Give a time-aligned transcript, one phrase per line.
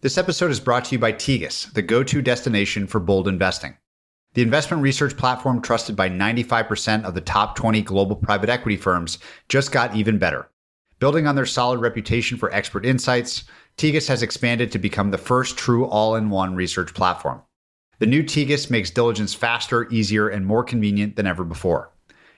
[0.00, 3.76] This episode is brought to you by Tegus, the go to destination for bold investing.
[4.34, 9.18] The investment research platform trusted by 95% of the top 20 global private equity firms
[9.48, 10.48] just got even better.
[11.00, 13.42] Building on their solid reputation for expert insights,
[13.76, 17.42] Tegus has expanded to become the first true all in one research platform.
[17.98, 21.90] The new Tegus makes diligence faster, easier, and more convenient than ever before.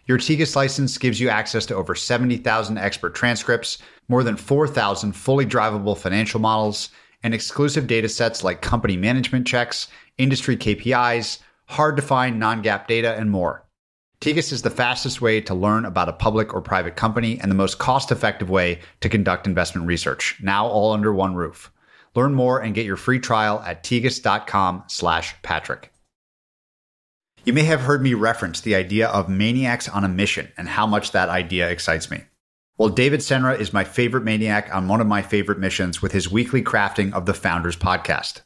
[0.07, 3.77] Your Tegus license gives you access to over 70,000 expert transcripts,
[4.09, 6.89] more than 4,000 fully drivable financial models,
[7.23, 12.87] and exclusive data sets like company management checks, industry KPIs, hard to find non GAAP
[12.87, 13.67] data, and more.
[14.21, 17.55] Tegus is the fastest way to learn about a public or private company and the
[17.55, 21.73] most cost effective way to conduct investment research, now all under one roof.
[22.15, 25.91] Learn more and get your free trial at tegus.com slash Patrick.
[27.45, 30.87] You may have heard me reference the idea of maniacs on a mission and how
[30.87, 32.25] much that idea excites me.
[32.81, 36.33] Well, David Senra is my favorite maniac on one of my favorite missions with his
[36.33, 38.41] weekly crafting of the Founders podcast.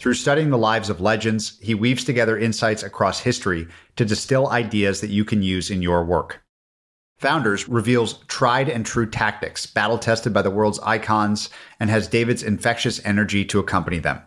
[0.00, 5.02] Through studying the lives of legends, he weaves together insights across history to distill ideas
[5.02, 6.42] that you can use in your work.
[7.18, 12.42] Founders reveals tried and true tactics, battle tested by the world's icons, and has David's
[12.42, 14.20] infectious energy to accompany them.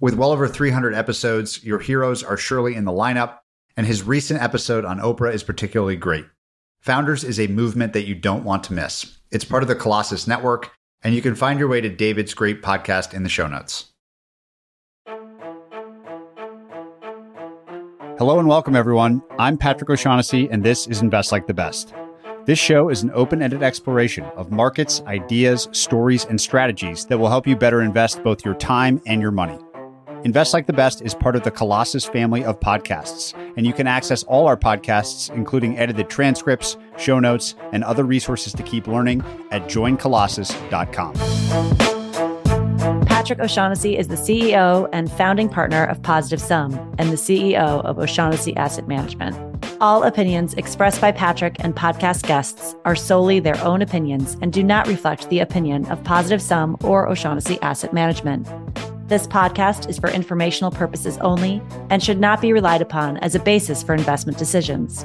[0.00, 3.40] With well over 300 episodes, your heroes are surely in the lineup,
[3.76, 6.24] and his recent episode on Oprah is particularly great.
[6.82, 9.16] Founders is a movement that you don't want to miss.
[9.30, 10.72] It's part of the Colossus Network,
[11.04, 13.92] and you can find your way to David's great podcast in the show notes.
[18.18, 19.22] Hello and welcome, everyone.
[19.38, 21.94] I'm Patrick O'Shaughnessy, and this is Invest Like the Best.
[22.46, 27.28] This show is an open ended exploration of markets, ideas, stories, and strategies that will
[27.28, 29.56] help you better invest both your time and your money.
[30.24, 33.88] Invest Like the Best is part of the Colossus family of podcasts, and you can
[33.88, 39.24] access all our podcasts, including edited transcripts, show notes, and other resources to keep learning
[39.50, 41.14] at joincolossus.com.
[43.06, 47.98] Patrick O'Shaughnessy is the CEO and founding partner of Positive Sum and the CEO of
[47.98, 49.36] O'Shaughnessy Asset Management.
[49.80, 54.62] All opinions expressed by Patrick and podcast guests are solely their own opinions and do
[54.62, 58.46] not reflect the opinion of Positive Sum or O'Shaughnessy Asset Management.
[59.12, 63.40] This podcast is for informational purposes only and should not be relied upon as a
[63.40, 65.04] basis for investment decisions.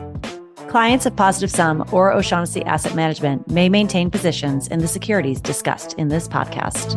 [0.69, 5.91] Clients of Positive Sum or O'Shaughnessy Asset Management may maintain positions in the securities discussed
[5.95, 6.95] in this podcast.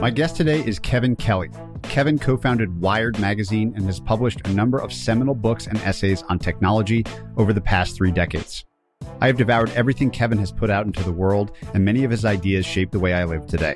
[0.00, 1.50] My guest today is Kevin Kelly.
[1.84, 6.24] Kevin co founded Wired Magazine and has published a number of seminal books and essays
[6.28, 7.04] on technology
[7.36, 8.64] over the past three decades.
[9.20, 12.24] I have devoured everything Kevin has put out into the world, and many of his
[12.24, 13.74] ideas shape the way I live today.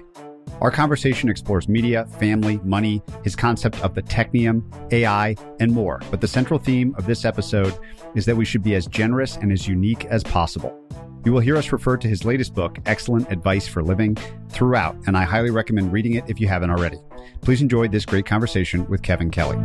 [0.61, 4.62] Our conversation explores media, family, money, his concept of the technium,
[4.93, 6.00] AI, and more.
[6.11, 7.78] But the central theme of this episode
[8.17, 10.77] is that we should be as generous and as unique as possible.
[11.25, 14.17] You will hear us refer to his latest book, Excellent Advice for Living,
[14.49, 16.99] throughout, and I highly recommend reading it if you haven't already.
[17.43, 19.59] Please enjoy this great conversation with Kevin Kelly.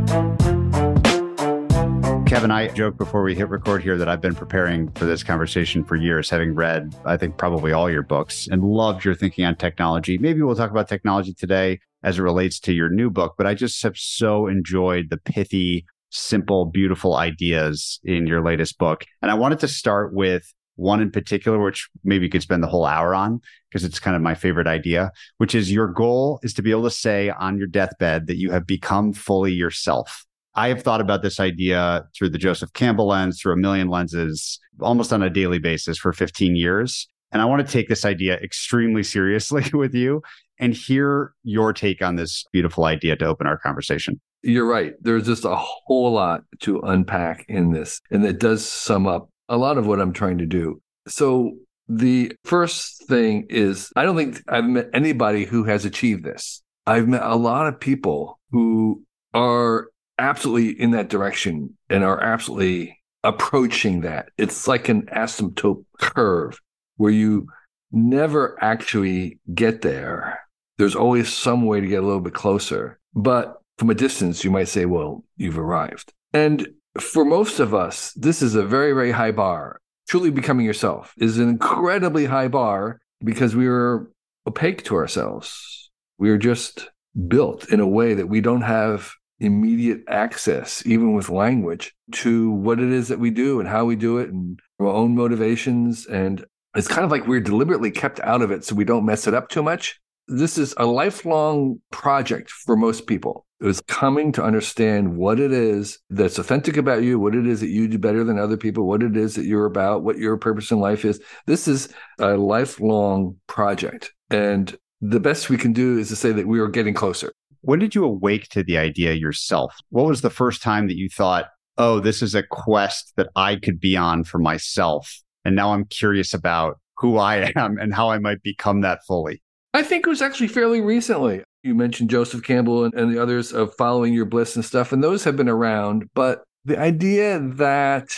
[2.26, 5.84] Kevin, I joked before we hit record here that I've been preparing for this conversation
[5.84, 9.56] for years, having read, I think, probably all your books and loved your thinking on
[9.56, 10.16] technology.
[10.16, 13.54] Maybe we'll talk about technology today as it relates to your new book, but I
[13.54, 19.04] just have so enjoyed the pithy, simple, beautiful ideas in your latest book.
[19.20, 22.68] And I wanted to start with one in particular, which maybe you could spend the
[22.68, 26.54] whole hour on because it's kind of my favorite idea, which is your goal is
[26.54, 30.24] to be able to say on your deathbed that you have become fully yourself.
[30.56, 34.60] I have thought about this idea through the Joseph Campbell lens, through a million lenses,
[34.80, 37.08] almost on a daily basis for 15 years.
[37.32, 40.22] And I want to take this idea extremely seriously with you
[40.58, 44.20] and hear your take on this beautiful idea to open our conversation.
[44.42, 44.92] You're right.
[45.00, 48.00] There's just a whole lot to unpack in this.
[48.10, 50.80] And it does sum up a lot of what I'm trying to do.
[51.08, 51.52] So,
[51.86, 56.62] the first thing is I don't think I've met anybody who has achieved this.
[56.86, 59.02] I've met a lot of people who
[59.34, 59.88] are
[60.18, 64.28] absolutely in that direction and are absolutely approaching that.
[64.36, 66.60] It's like an asymptote curve
[66.96, 67.48] where you
[67.90, 70.40] never actually get there.
[70.78, 72.98] There's always some way to get a little bit closer.
[73.14, 76.12] But from a distance, you might say, well, you've arrived.
[76.32, 76.68] And
[77.00, 79.80] for most of us, this is a very, very high bar.
[80.08, 84.08] Truly becoming yourself is an incredibly high bar because we are
[84.46, 85.90] opaque to ourselves.
[86.18, 86.90] We are just
[87.28, 92.80] built in a way that we don't have immediate access, even with language, to what
[92.80, 96.06] it is that we do and how we do it and our own motivations.
[96.06, 96.44] And
[96.74, 99.34] it's kind of like we're deliberately kept out of it so we don't mess it
[99.34, 100.00] up too much.
[100.26, 103.46] This is a lifelong project for most people.
[103.60, 107.60] It was coming to understand what it is that's authentic about you, what it is
[107.60, 110.36] that you do better than other people, what it is that you're about, what your
[110.36, 111.20] purpose in life is.
[111.46, 111.88] This is
[112.18, 114.12] a lifelong project.
[114.30, 117.32] And the best we can do is to say that we are getting closer.
[117.64, 119.74] When did you awake to the idea yourself?
[119.88, 121.46] What was the first time that you thought,
[121.78, 125.22] oh, this is a quest that I could be on for myself?
[125.46, 129.40] And now I'm curious about who I am and how I might become that fully.
[129.72, 131.42] I think it was actually fairly recently.
[131.62, 135.02] You mentioned Joseph Campbell and, and the others of following your bliss and stuff, and
[135.02, 136.10] those have been around.
[136.12, 138.08] But the idea that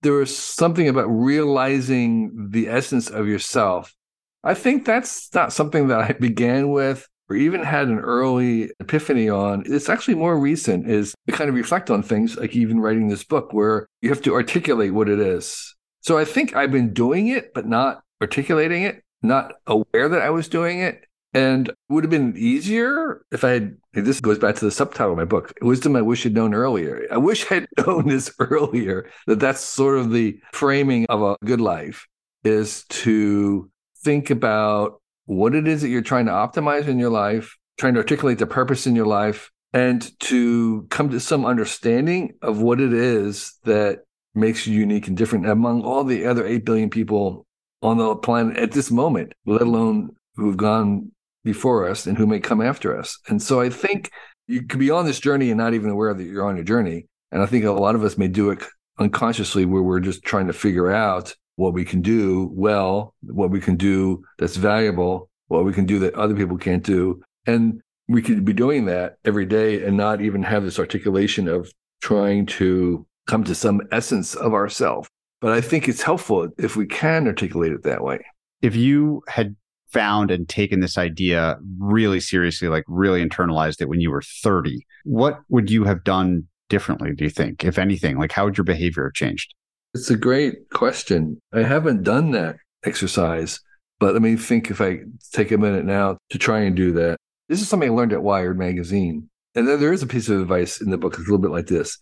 [0.00, 3.94] there was something about realizing the essence of yourself,
[4.42, 9.28] I think that's not something that I began with or even had an early epiphany
[9.28, 9.62] on.
[9.66, 13.24] It's actually more recent, is to kind of reflect on things, like even writing this
[13.24, 15.74] book, where you have to articulate what it is.
[16.00, 20.30] So I think I've been doing it, but not articulating it, not aware that I
[20.30, 21.04] was doing it.
[21.34, 25.12] And it would have been easier if I had, this goes back to the subtitle
[25.12, 27.06] of my book, Wisdom I Wish I'd Known Earlier.
[27.10, 31.60] I wish I'd known this earlier, that that's sort of the framing of a good
[31.60, 32.06] life
[32.44, 37.54] is to think about what it is that you're trying to optimize in your life,
[37.76, 42.62] trying to articulate the purpose in your life, and to come to some understanding of
[42.62, 43.98] what it is that
[44.34, 47.44] makes you unique and different among all the other 8 billion people
[47.82, 51.12] on the planet at this moment, let alone who've gone
[51.44, 53.18] before us and who may come after us.
[53.28, 54.10] And so I think
[54.46, 57.06] you could be on this journey and not even aware that you're on a journey.
[57.32, 58.64] And I think a lot of us may do it
[58.98, 63.60] unconsciously where we're just trying to figure out what we can do well, what we
[63.60, 67.20] can do that's valuable, what we can do that other people can't do.
[67.48, 71.68] And we could be doing that every day and not even have this articulation of
[72.00, 75.08] trying to come to some essence of ourself.
[75.40, 78.24] But I think it's helpful if we can articulate it that way.
[78.62, 79.56] If you had
[79.90, 84.86] found and taken this idea really seriously, like really internalized it when you were 30,
[85.04, 88.16] what would you have done differently, do you think, if anything?
[88.16, 89.54] Like, how would your behavior have changed?
[89.94, 91.40] It's a great question.
[91.52, 93.60] I haven't done that exercise,
[93.98, 95.00] but let me think if I
[95.32, 97.16] take a minute now to try and do that.
[97.48, 99.28] This is something I learned at Wired magazine.
[99.54, 101.14] And then there is a piece of advice in the book.
[101.14, 101.98] It's a little bit like this.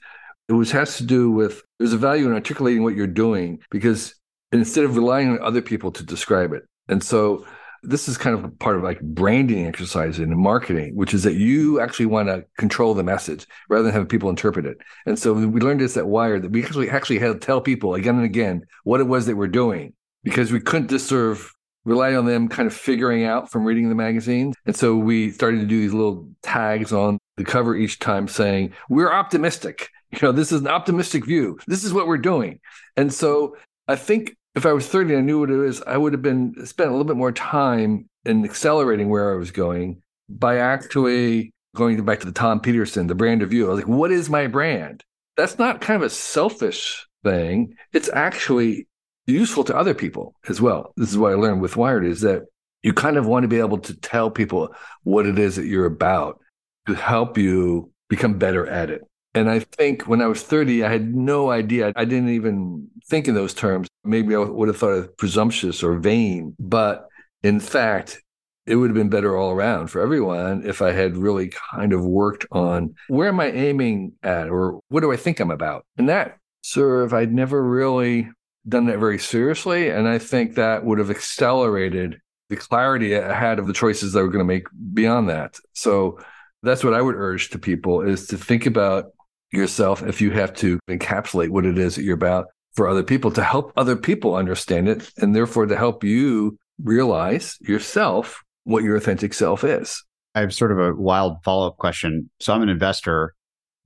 [0.49, 4.15] It was has to do with there's a value in articulating what you're doing because
[4.53, 6.65] instead of relying on other people to describe it.
[6.89, 7.47] And so
[7.83, 11.81] this is kind of part of like branding exercise in marketing, which is that you
[11.81, 14.79] actually want to control the message rather than have people interpret it.
[15.07, 17.95] And so we learned this at Wired that we actually actually had to tell people
[17.95, 19.93] again and again what it was that we're doing
[20.25, 21.53] because we couldn't just sort of
[21.85, 24.53] rely on them kind of figuring out from reading the magazine.
[24.67, 28.75] And so we started to do these little tags on the cover each time saying,
[28.91, 29.89] We're optimistic.
[30.13, 31.59] You know, this is an optimistic view.
[31.67, 32.61] This is what we're doing.
[32.97, 33.57] And so
[33.89, 36.23] I think if I was 30 and I knew what it was, I would have
[36.23, 41.53] been spent a little bit more time in accelerating where I was going by actually
[41.77, 43.67] going back to the Tom Peterson, the brand of you.
[43.67, 45.05] I was like, what is my brand?
[45.37, 47.75] That's not kind of a selfish thing.
[47.93, 48.89] It's actually
[49.27, 50.95] useful to other people as well.
[50.97, 52.45] This is what I learned with Wired is that
[52.83, 55.87] you kind of want to be able to tell people what it is that you're
[55.87, 56.41] about
[56.87, 59.03] to help you become better at it.
[59.37, 61.93] And I think when I was 30, I had no idea.
[61.95, 63.89] I didn't even think in those terms.
[64.03, 66.57] Maybe I would have thought of presumptuous or vain.
[66.59, 67.09] But
[67.43, 68.23] in fact,
[68.67, 72.05] it would have been better all around for everyone if I had really kind of
[72.05, 75.85] worked on where am I aiming at or what do I think I'm about?
[75.99, 78.29] And that sir, if I'd never really
[78.69, 79.89] done that very seriously.
[79.89, 84.23] And I think that would have accelerated the clarity I had of the choices I
[84.23, 85.59] were going to make beyond that.
[85.75, 86.19] So
[86.63, 89.13] that's what I would urge to people is to think about
[89.53, 93.31] yourself if you have to encapsulate what it is that you're about for other people
[93.31, 98.97] to help other people understand it and therefore to help you realize yourself what your
[98.97, 100.05] authentic self is.
[100.35, 102.31] I have sort of a wild follow up question.
[102.41, 103.35] So I'm an investor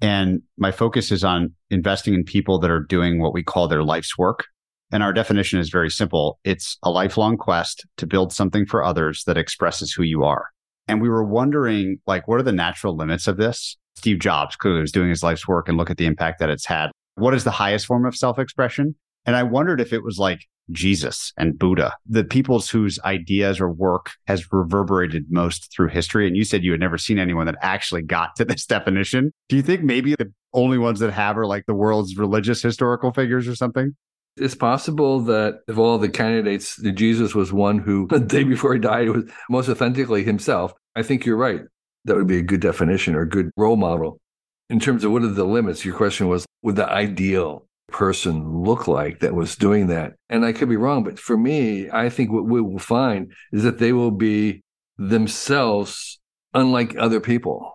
[0.00, 3.84] and my focus is on investing in people that are doing what we call their
[3.84, 4.46] life's work.
[4.92, 6.40] And our definition is very simple.
[6.42, 10.48] It's a lifelong quest to build something for others that expresses who you are.
[10.88, 13.76] And we were wondering, like, what are the natural limits of this?
[14.00, 16.64] Steve Jobs clearly was doing his life's work and look at the impact that it's
[16.64, 16.90] had.
[17.16, 18.94] What is the highest form of self expression?
[19.26, 23.70] And I wondered if it was like Jesus and Buddha, the peoples whose ideas or
[23.70, 26.26] work has reverberated most through history.
[26.26, 29.34] And you said you had never seen anyone that actually got to this definition.
[29.50, 33.12] Do you think maybe the only ones that have are like the world's religious historical
[33.12, 33.94] figures or something?
[34.38, 38.80] It's possible that of all the candidates, Jesus was one who, the day before he
[38.80, 40.72] died, was most authentically himself.
[40.96, 41.60] I think you're right
[42.04, 44.20] that would be a good definition or a good role model.
[44.68, 48.86] In terms of what are the limits, your question was would the ideal person look
[48.86, 50.14] like that was doing that?
[50.28, 53.64] And I could be wrong, but for me, I think what we will find is
[53.64, 54.62] that they will be
[54.96, 56.20] themselves
[56.54, 57.72] unlike other people,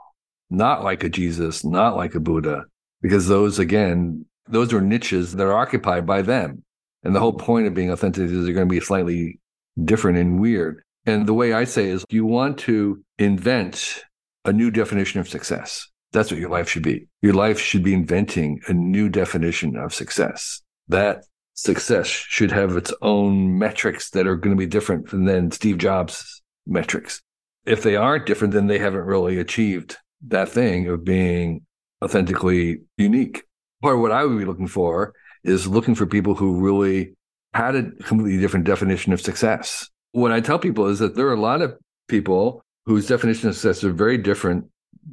[0.50, 2.64] not like a Jesus, not like a Buddha,
[3.02, 6.64] because those, again, those are niches that are occupied by them.
[7.04, 9.40] And the whole point of being authentic is they're going to be slightly
[9.84, 10.82] different and weird.
[11.06, 14.04] And the way I say is you want to invent
[14.46, 15.88] a new definition of success.
[16.14, 17.08] That's what your life should be.
[17.22, 20.62] Your life should be inventing a new definition of success.
[20.88, 21.26] That
[21.56, 26.42] success should have its own metrics that are going to be different than Steve Jobs'
[26.66, 27.22] metrics.
[27.66, 29.98] If they aren't different, then they haven't really achieved
[30.28, 31.66] that thing of being
[32.04, 33.44] authentically unique.
[33.82, 37.16] Part of what I would be looking for is looking for people who really
[37.54, 39.90] had a completely different definition of success.
[40.12, 43.56] What I tell people is that there are a lot of people whose definition of
[43.56, 44.66] success are very different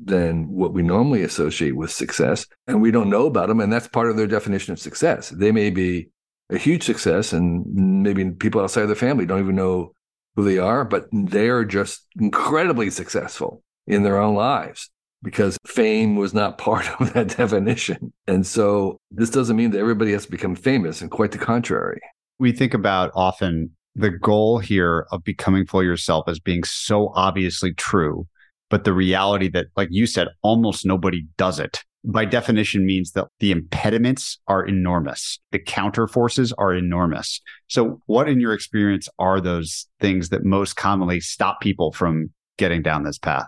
[0.05, 2.47] than what we normally associate with success.
[2.67, 3.61] And we don't know about them.
[3.61, 5.31] And that's part of their definition of success.
[5.31, 6.09] They may be
[6.51, 9.95] a huge success, and maybe people outside of the family don't even know
[10.37, 14.91] who they are, but they are just incredibly successful in their own lives
[15.23, 18.13] because fame was not part of that definition.
[18.27, 22.01] And so this doesn't mean that everybody has to become famous, and quite the contrary.
[22.39, 27.75] We think about often the goal here of becoming full yourself as being so obviously
[27.75, 28.27] true,
[28.71, 33.29] but the reality that, like you said, almost nobody does it by definition means that
[33.39, 35.39] the impediments are enormous.
[35.53, 37.41] The counter forces are enormous.
[37.69, 42.83] So, what in your experience are those things that most commonly stop people from getting
[42.83, 43.47] down this path?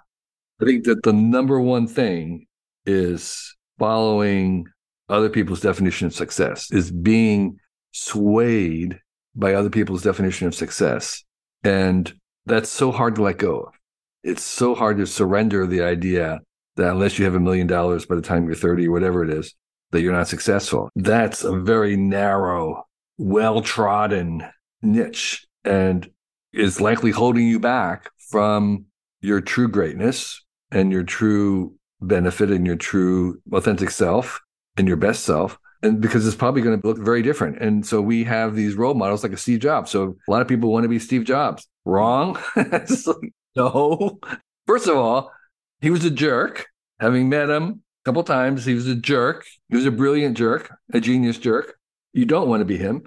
[0.60, 2.46] I think that the number one thing
[2.86, 4.66] is following
[5.08, 7.56] other people's definition of success, is being
[7.92, 8.98] swayed
[9.34, 11.24] by other people's definition of success.
[11.62, 12.12] And
[12.46, 13.74] that's so hard to let go of.
[14.22, 16.40] It's so hard to surrender the idea
[16.76, 19.30] that unless you have a million dollars by the time you're 30 or whatever it
[19.30, 19.54] is,
[19.92, 20.90] that you're not successful.
[20.96, 22.86] That's a very narrow,
[23.16, 24.44] well trodden
[24.82, 26.10] niche and
[26.52, 28.86] is likely holding you back from
[29.20, 34.40] your true greatness and your true benefit and your true authentic self
[34.76, 35.58] and your best self.
[35.84, 37.58] And because it's probably going to look very different.
[37.60, 39.90] And so we have these role models like a Steve Jobs.
[39.90, 41.68] So a lot of people want to be Steve Jobs.
[41.84, 42.38] Wrong.
[43.56, 44.18] no.
[44.66, 45.30] First of all,
[45.82, 46.66] he was a jerk.
[47.00, 49.44] Having met him a couple times, he was a jerk.
[49.68, 51.76] He was a brilliant jerk, a genius jerk.
[52.14, 53.02] You don't want to be him.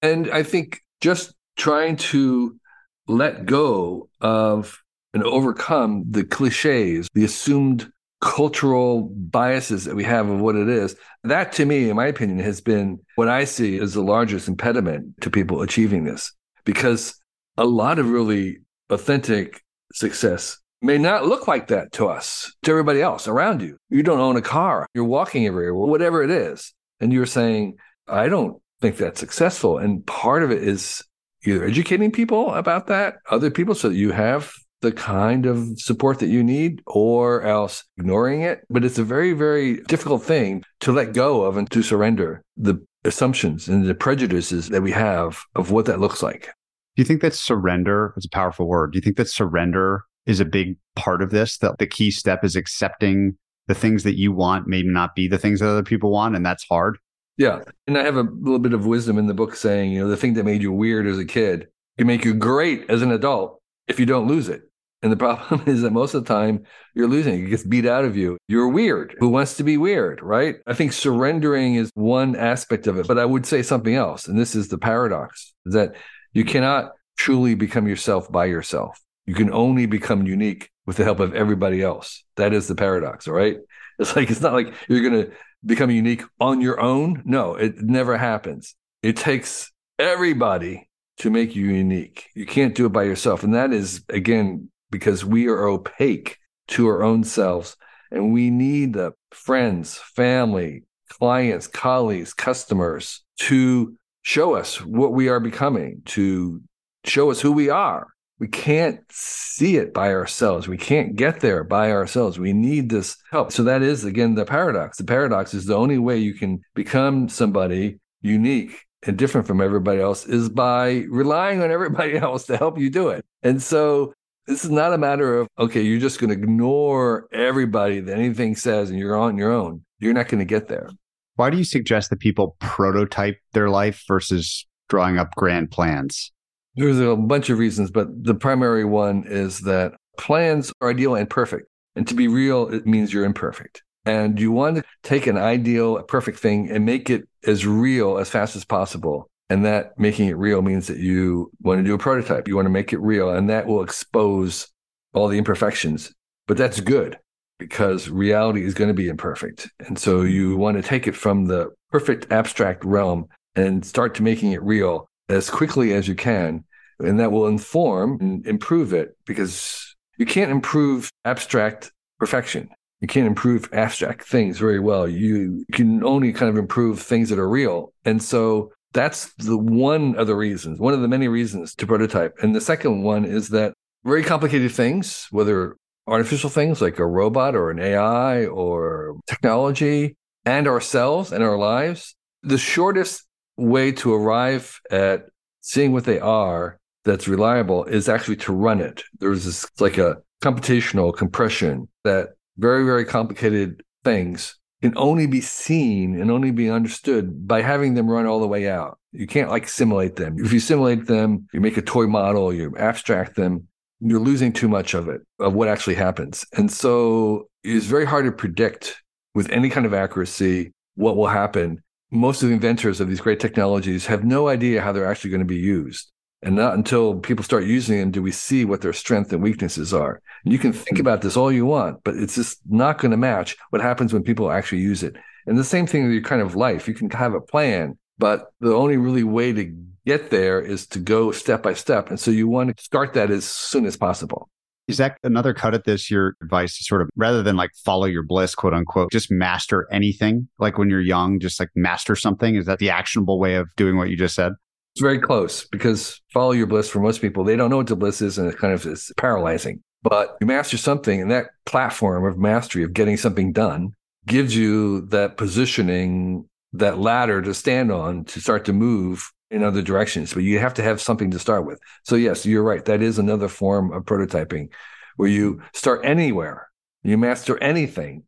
[0.00, 2.60] And I think just trying to
[3.08, 4.80] let go of
[5.12, 10.94] and overcome the cliches, the assumed cultural biases that we have of what it is.
[11.24, 15.20] That, to me, in my opinion, has been what I see as the largest impediment
[15.22, 16.32] to people achieving this.
[16.64, 17.14] Because
[17.56, 18.58] a lot of really
[18.90, 19.62] authentic
[19.92, 23.76] success may not look like that to us, to everybody else around you.
[23.88, 26.72] You don't own a car, you're walking everywhere, whatever it is.
[27.00, 29.78] And you're saying, I don't think that's successful.
[29.78, 31.02] And part of it is
[31.44, 36.18] either educating people about that, other people, so that you have the kind of support
[36.20, 38.62] that you need, or else ignoring it.
[38.70, 42.84] But it's a very, very difficult thing to let go of and to surrender the
[43.04, 46.48] assumptions and the prejudices that we have of what that looks like.
[46.96, 48.92] Do you think that surrender is a powerful word?
[48.92, 51.58] Do you think that surrender is a big part of this.
[51.58, 55.38] That the key step is accepting the things that you want may not be the
[55.38, 56.98] things that other people want, and that's hard.
[57.36, 57.60] Yeah.
[57.86, 60.16] And I have a little bit of wisdom in the book saying, you know, the
[60.16, 63.60] thing that made you weird as a kid can make you great as an adult
[63.88, 64.69] if you don't lose it.
[65.02, 66.64] And the problem is that most of the time
[66.94, 67.44] you're losing.
[67.44, 68.36] It gets beat out of you.
[68.48, 69.14] You're weird.
[69.18, 70.56] Who wants to be weird, right?
[70.66, 73.06] I think surrendering is one aspect of it.
[73.06, 74.28] But I would say something else.
[74.28, 75.94] And this is the paradox that
[76.32, 79.00] you cannot truly become yourself by yourself.
[79.26, 82.24] You can only become unique with the help of everybody else.
[82.36, 83.58] That is the paradox, all right?
[84.00, 85.32] It's like, it's not like you're going to
[85.66, 87.22] become unique on your own.
[87.26, 88.74] No, it never happens.
[89.02, 90.88] It takes everybody
[91.18, 92.30] to make you unique.
[92.34, 93.44] You can't do it by yourself.
[93.44, 97.76] And that is, again, because we are opaque to our own selves
[98.10, 105.40] and we need the friends, family, clients, colleagues, customers to show us what we are
[105.40, 106.60] becoming, to
[107.04, 108.08] show us who we are
[108.40, 110.66] we can't see it by ourselves.
[110.66, 112.38] We can't get there by ourselves.
[112.38, 113.52] We need this help.
[113.52, 114.96] So that is again the paradox.
[114.96, 120.00] The paradox is the only way you can become somebody unique and different from everybody
[120.00, 123.24] else is by relying on everybody else to help you do it.
[123.42, 124.14] And so
[124.50, 128.56] this is not a matter of okay, you're just going to ignore everybody that anything
[128.56, 129.84] says and you're on your own.
[130.00, 130.90] You're not going to get there.
[131.36, 136.32] Why do you suggest that people prototype their life versus drawing up grand plans?
[136.74, 141.30] There's a bunch of reasons, but the primary one is that plans are ideal and
[141.30, 141.66] perfect.
[141.94, 143.82] And to be real, it means you're imperfect.
[144.04, 148.18] And you want to take an ideal, a perfect thing and make it as real
[148.18, 149.30] as fast as possible.
[149.50, 152.48] And that making it real means that you want to do a prototype.
[152.48, 154.68] You want to make it real, and that will expose
[155.12, 156.12] all the imperfections.
[156.46, 157.18] But that's good
[157.58, 159.68] because reality is going to be imperfect.
[159.80, 164.22] And so you want to take it from the perfect abstract realm and start to
[164.22, 166.64] making it real as quickly as you can
[167.00, 172.68] and that will inform and improve it because you can't improve abstract perfection.
[173.00, 175.08] You can't improve abstract things very well.
[175.08, 177.92] You can only kind of improve things that are real.
[178.04, 182.34] And so that's the one of the reasons, one of the many reasons to prototype.
[182.42, 187.54] And the second one is that very complicated things, whether artificial things like a robot
[187.54, 194.80] or an AI or technology and ourselves and our lives, the shortest way to arrive
[194.90, 195.26] at
[195.60, 199.02] seeing what they are that's reliable is actually to run it.
[199.18, 206.18] There's this like a computational compression that very, very complicated things can only be seen
[206.18, 208.98] and only be understood by having them run all the way out.
[209.12, 210.36] You can't like simulate them.
[210.38, 213.68] If you simulate them, you make a toy model, you abstract them,
[214.00, 216.46] you're losing too much of it, of what actually happens.
[216.56, 219.02] And so it's very hard to predict
[219.34, 221.82] with any kind of accuracy what will happen.
[222.10, 225.40] Most of the inventors of these great technologies have no idea how they're actually going
[225.40, 226.10] to be used.
[226.42, 229.92] And not until people start using them do we see what their strengths and weaknesses
[229.92, 230.22] are.
[230.44, 231.02] And you can think hmm.
[231.02, 234.22] about this all you want, but it's just not going to match what happens when
[234.22, 235.16] people actually use it.
[235.46, 236.88] And the same thing with your kind of life.
[236.88, 239.74] You can have a plan, but the only really way to
[240.06, 242.08] get there is to go step by step.
[242.08, 244.48] And so you want to start that as soon as possible.
[244.88, 246.10] Is that another cut at this?
[246.10, 249.86] Your advice to sort of rather than like follow your bliss, quote unquote, just master
[249.92, 250.48] anything.
[250.58, 252.56] Like when you're young, just like master something.
[252.56, 254.52] Is that the actionable way of doing what you just said?
[254.94, 257.96] It's very close because follow your bliss for most people, they don't know what the
[257.96, 259.82] bliss is and it kind of is paralyzing.
[260.02, 263.92] But you master something and that platform of mastery of getting something done
[264.26, 269.82] gives you that positioning, that ladder to stand on to start to move in other
[269.82, 270.32] directions.
[270.32, 271.80] But you have to have something to start with.
[272.04, 272.84] So yes, you're right.
[272.84, 274.70] That is another form of prototyping
[275.16, 276.68] where you start anywhere,
[277.02, 278.24] you master anything.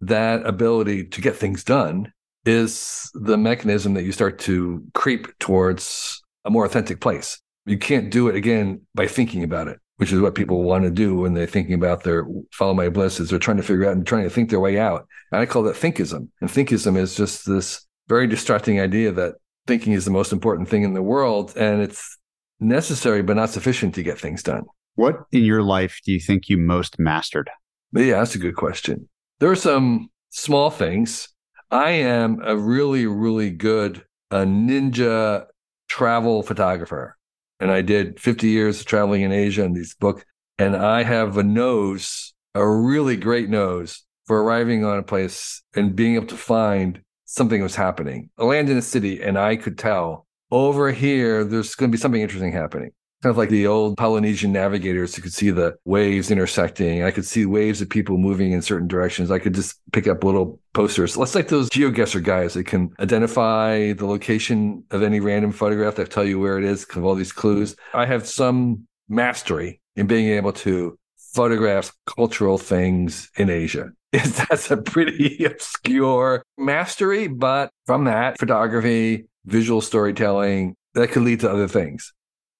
[0.00, 2.12] That ability to get things done
[2.44, 7.40] is the mechanism that you start to creep towards a more authentic place.
[7.66, 10.90] You can't do it again by thinking about it, which is what people want to
[10.90, 13.96] do when they're thinking about their follow my bliss is they're trying to figure out
[13.96, 15.06] and trying to think their way out.
[15.32, 16.28] And I call that thinkism.
[16.40, 20.82] And thinkism is just this very distracting idea that thinking is the most important thing
[20.82, 22.18] in the world and it's
[22.60, 24.64] necessary but not sufficient to get things done.
[24.96, 27.50] What in your life do you think you most mastered?
[27.92, 29.08] Yeah, that's a good question.
[29.40, 31.28] There are some small things
[31.70, 35.46] I am a really, really good a ninja
[35.88, 37.16] travel photographer.
[37.60, 40.24] And I did 50 years of traveling in Asia in these books.
[40.58, 45.94] And I have a nose, a really great nose for arriving on a place and
[45.94, 48.30] being able to find something was happening.
[48.38, 52.00] I land in a city and I could tell over here, there's going to be
[52.00, 52.90] something interesting happening
[53.24, 57.02] kind of like the old Polynesian navigators who could see the waves intersecting.
[57.02, 59.30] I could see waves of people moving in certain directions.
[59.30, 61.16] I could just pick up little posters.
[61.16, 66.10] Let's like those GeoGuessr guys that can identify the location of any random photograph that
[66.10, 67.76] tell you where it is because of all these clues.
[67.94, 70.98] I have some mastery in being able to
[71.32, 73.88] photograph cultural things in Asia.
[74.12, 81.50] That's a pretty obscure mastery, but from that, photography, visual storytelling, that could lead to
[81.50, 82.12] other things.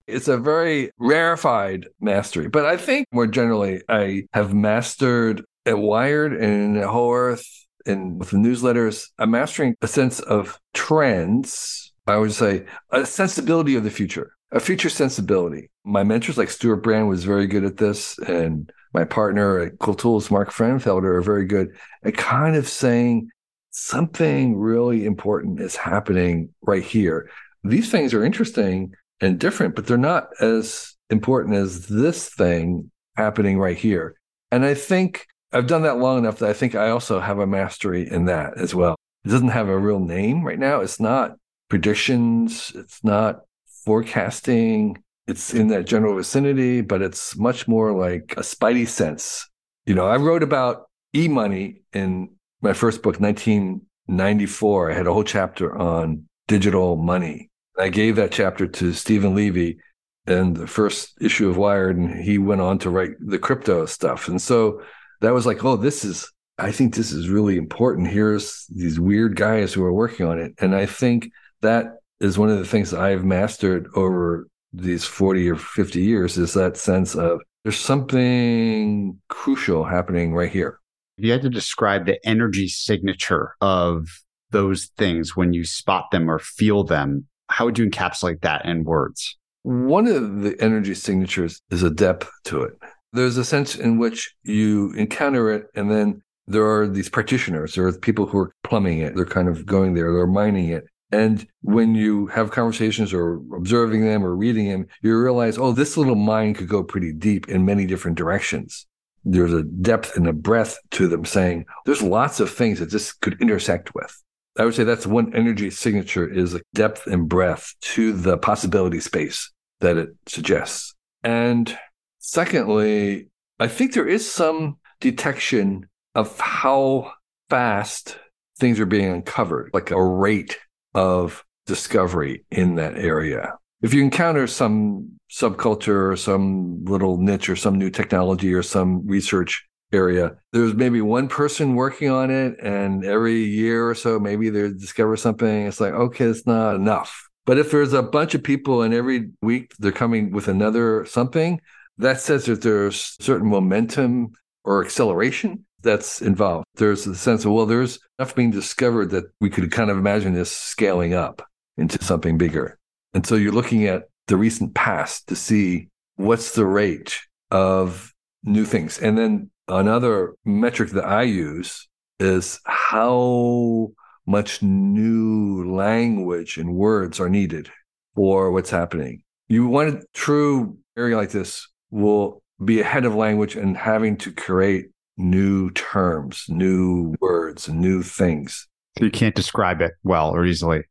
[0.07, 2.49] It's a very rarefied mastery.
[2.49, 7.47] But I think more generally, I have mastered at Wired and at Whole Earth
[7.87, 11.93] and with the newsletters, I'm mastering a sense of trends.
[12.07, 15.71] I would say a sensibility of the future, a future sensibility.
[15.85, 18.19] My mentors like Stewart Brand was very good at this.
[18.19, 23.31] And my partner at Cool Tools, Mark Frauenfelder, are very good at kind of saying
[23.71, 27.31] something really important is happening right here.
[27.65, 33.59] These things are interesting and different, but they're not as important as this thing happening
[33.59, 34.17] right here.
[34.51, 37.47] And I think I've done that long enough that I think I also have a
[37.47, 38.97] mastery in that as well.
[39.25, 40.81] It doesn't have a real name right now.
[40.81, 41.37] It's not
[41.69, 43.41] predictions, it's not
[43.85, 45.03] forecasting.
[45.27, 49.49] It's in that general vicinity, but it's much more like a spidey sense.
[49.87, 54.91] You know, I wrote about e money in my first book, 1994.
[54.91, 59.79] I had a whole chapter on digital money I gave that chapter to Steven Levy
[60.27, 64.29] in the first issue of Wired, and he went on to write the crypto stuff.
[64.29, 64.83] And so
[65.21, 68.09] that was like, oh, this is, I think this is really important.
[68.09, 70.55] Here's these weird guys who are working on it.
[70.59, 71.31] And I think
[71.63, 76.55] that is one of the things I've mastered over these 40 or 50 years is
[76.55, 80.81] that sense of there's something crucial happening right here.
[81.17, 84.09] If you had to describe the energy signature of
[84.51, 88.83] those things when you spot them or feel them, how would you encapsulate that in
[88.83, 89.39] words?
[89.63, 92.73] One of the energy signatures is a depth to it.
[93.13, 97.87] There's a sense in which you encounter it, and then there are these practitioners, there
[97.87, 99.15] are people who are plumbing it.
[99.15, 100.85] They're kind of going there, they're mining it.
[101.13, 105.97] And when you have conversations or observing them or reading them, you realize, oh, this
[105.97, 108.85] little mind could go pretty deep in many different directions.
[109.25, 113.13] There's a depth and a breadth to them saying there's lots of things that this
[113.13, 114.21] could intersect with.
[114.57, 119.01] I would say that's one energy signature is a depth and breadth to the possibility
[119.01, 120.95] space that it suggests.
[121.25, 121.77] And
[122.19, 127.13] secondly, I think there is some detection of how
[127.51, 128.19] fast
[128.59, 130.59] things are being uncovered, like a rate
[130.95, 133.55] of discovery in that area.
[133.83, 139.07] If you encounter some subculture or some little niche or some new technology or some
[139.07, 144.51] research area, there's maybe one person working on it, and every year or so, maybe
[144.51, 145.67] they discover something.
[145.67, 147.29] It's like, okay, it's not enough.
[147.47, 151.61] But if there's a bunch of people and every week they're coming with another something,
[151.99, 154.33] that says that there's certain momentum
[154.65, 156.65] or acceleration that's involved.
[156.77, 160.33] There's the sense of, well, there's enough being discovered that we could kind of imagine
[160.33, 162.79] this scaling up into something bigger.
[163.13, 168.65] And so you're looking at the recent past to see what's the rate of new
[168.65, 168.99] things.
[168.99, 173.93] And then another metric that I use is how
[174.27, 177.71] much new language and words are needed
[178.15, 179.23] for what's happening.
[179.49, 184.33] You want a true area like this will be ahead of language and having to
[184.33, 188.67] create new terms, new words, new things.
[188.99, 190.83] So you can't describe it well or easily.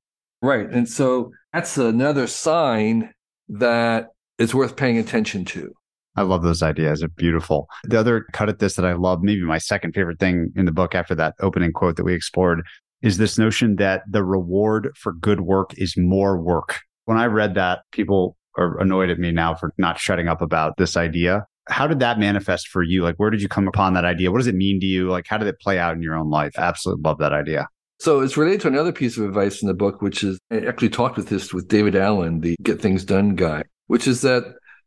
[0.41, 0.69] Right.
[0.69, 3.13] And so that's another sign
[3.47, 5.73] that it's worth paying attention to.
[6.15, 6.99] I love those ideas.
[6.99, 7.67] They're beautiful.
[7.86, 10.71] The other cut at this that I love, maybe my second favorite thing in the
[10.71, 12.62] book after that opening quote that we explored,
[13.02, 16.80] is this notion that the reward for good work is more work.
[17.06, 20.78] When I read that, people are annoyed at me now for not shutting up about
[20.78, 21.45] this idea.
[21.67, 23.04] How did that manifest for you?
[23.04, 24.32] Like, where did you come upon that idea?
[24.32, 25.10] What does it mean to you?
[25.10, 26.54] Like, how did it play out in your own life?
[26.58, 27.67] Absolutely love that idea.
[27.99, 30.89] So it's related to another piece of advice in the book, which is I actually
[30.89, 34.43] talked with this with David Allen, the Get Things Done guy, which is that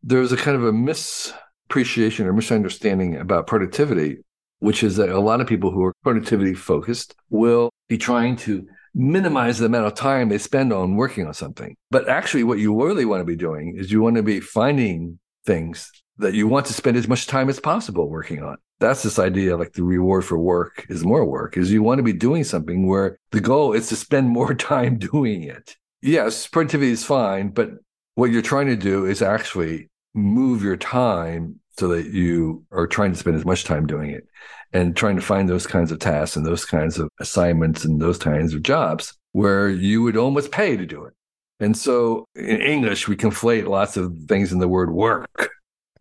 [0.07, 4.19] there's a kind of a misappreciation or misunderstanding about productivity,
[4.61, 8.67] which is that a lot of people who are productivity focused will be trying to
[8.95, 11.77] minimize the amount of time they spend on working on something.
[11.91, 15.19] But actually, what you really want to be doing is you want to be finding
[15.45, 18.57] things that you want to spend as much time as possible working on.
[18.79, 22.05] That's this idea like the reward for work is more work, is you want to
[22.05, 25.77] be doing something where the goal is to spend more time doing it.
[26.01, 27.71] Yes, productivity is fine, but
[28.15, 33.13] what you're trying to do is actually move your time so that you are trying
[33.13, 34.27] to spend as much time doing it
[34.73, 38.19] and trying to find those kinds of tasks and those kinds of assignments and those
[38.19, 41.13] kinds of jobs where you would almost pay to do it.
[41.61, 45.51] And so in English, we conflate lots of things in the word work.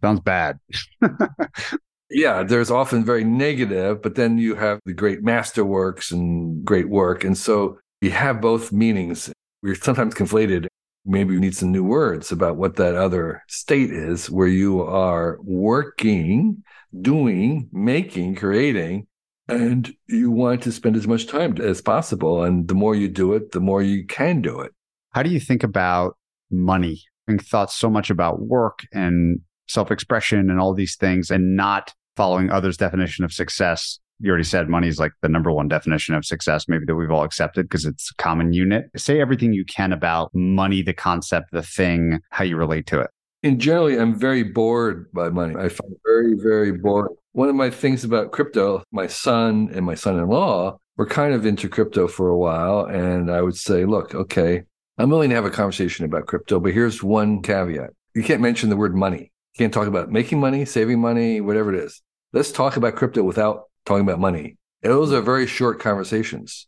[0.01, 0.59] Sounds bad.
[2.09, 7.23] yeah, there's often very negative, but then you have the great masterworks and great work.
[7.23, 9.31] And so you have both meanings.
[9.63, 10.67] We're sometimes conflated.
[11.05, 15.37] Maybe we need some new words about what that other state is where you are
[15.43, 16.63] working
[17.01, 19.07] doing, making, creating,
[19.47, 22.43] and you want to spend as much time as possible.
[22.43, 24.73] And the more you do it, the more you can do it.
[25.11, 26.17] How do you think about
[26.49, 27.03] money?
[27.27, 31.93] Having thought so much about work and self expression and all these things and not
[32.15, 33.99] following others' definition of success.
[34.19, 37.11] You already said money is like the number one definition of success, maybe that we've
[37.11, 38.85] all accepted because it's a common unit.
[38.95, 43.09] Say everything you can about money, the concept, the thing, how you relate to it
[43.45, 45.53] in generally, I'm very bored by money.
[45.53, 47.15] I find it very, very boring.
[47.33, 51.69] One of my things about crypto, my son and my son-in-law were kind of into
[51.69, 52.85] crypto for a while.
[52.85, 54.63] And I would say, look, okay,
[54.97, 57.91] I'm willing to have a conversation about crypto, but here's one caveat.
[58.15, 59.31] You can't mention the word money.
[59.53, 62.01] You can't talk about making money, saving money, whatever it is.
[62.33, 64.57] Let's talk about crypto without talking about money.
[64.81, 65.25] those are mm-hmm.
[65.25, 66.67] very short conversations.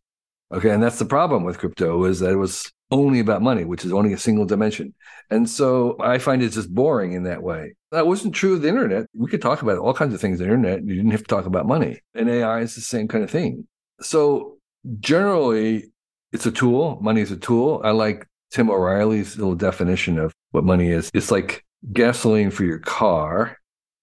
[0.51, 0.69] Okay.
[0.69, 3.91] And that's the problem with crypto is that it was only about money, which is
[3.91, 4.93] only a single dimension.
[5.30, 7.75] And so I find it just boring in that way.
[7.91, 9.08] That wasn't true of the internet.
[9.13, 10.86] We could talk about all kinds of things on the internet.
[10.86, 11.99] You didn't have to talk about money.
[12.15, 13.67] And AI is the same kind of thing.
[13.99, 14.58] So
[14.99, 15.91] generally,
[16.32, 16.97] it's a tool.
[17.01, 17.82] Money is a tool.
[17.84, 21.10] I like Tim O'Reilly's little definition of what money is.
[21.13, 23.58] It's like gasoline for your car.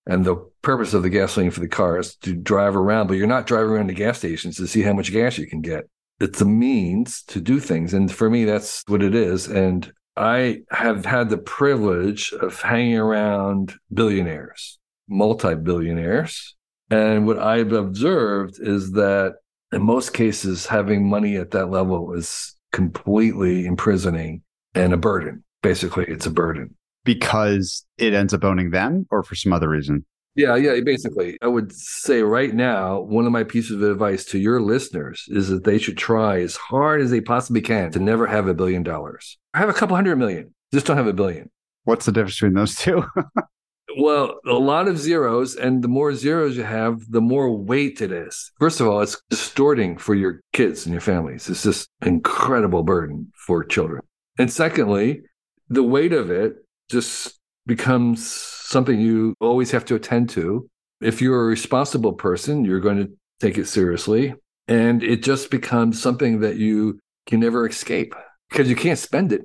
[0.07, 3.27] And the purpose of the gasoline for the car is to drive around, but you're
[3.27, 5.85] not driving around the gas stations to see how much gas you can get
[6.21, 7.95] it's a means to do things.
[7.95, 9.47] And for me, that's what it is.
[9.49, 16.55] And I have had the privilege of hanging around billionaires, multi billionaires.
[16.91, 19.37] And what I've observed is that
[19.73, 24.43] in most cases, having money at that level is completely imprisoning
[24.75, 25.43] and a burden.
[25.63, 26.77] Basically, it's a burden.
[27.05, 30.05] Because it ends up owning them or for some other reason?
[30.37, 31.39] Yeah, yeah, basically.
[31.43, 35.49] I would say right now, one of my pieces of advice to your listeners is
[35.49, 38.83] that they should try as hard as they possibly can to never have a billion
[38.83, 39.39] dollars.
[39.53, 41.51] I have a couple hundred million, just don't have a billion.
[41.85, 43.05] What's the difference between those two?
[43.99, 48.11] well, a lot of zeros, and the more zeros you have, the more weight it
[48.11, 48.51] is.
[48.59, 51.49] First of all, it's distorting for your kids and your families.
[51.49, 54.03] It's just incredible burden for children.
[54.39, 55.23] And secondly,
[55.69, 56.57] the weight of it
[56.91, 60.69] just becomes something you always have to attend to.
[61.01, 64.35] If you're a responsible person, you're going to take it seriously.
[64.69, 68.15] And it just becomes something that you can never escape
[68.51, 69.43] because you can't spend it.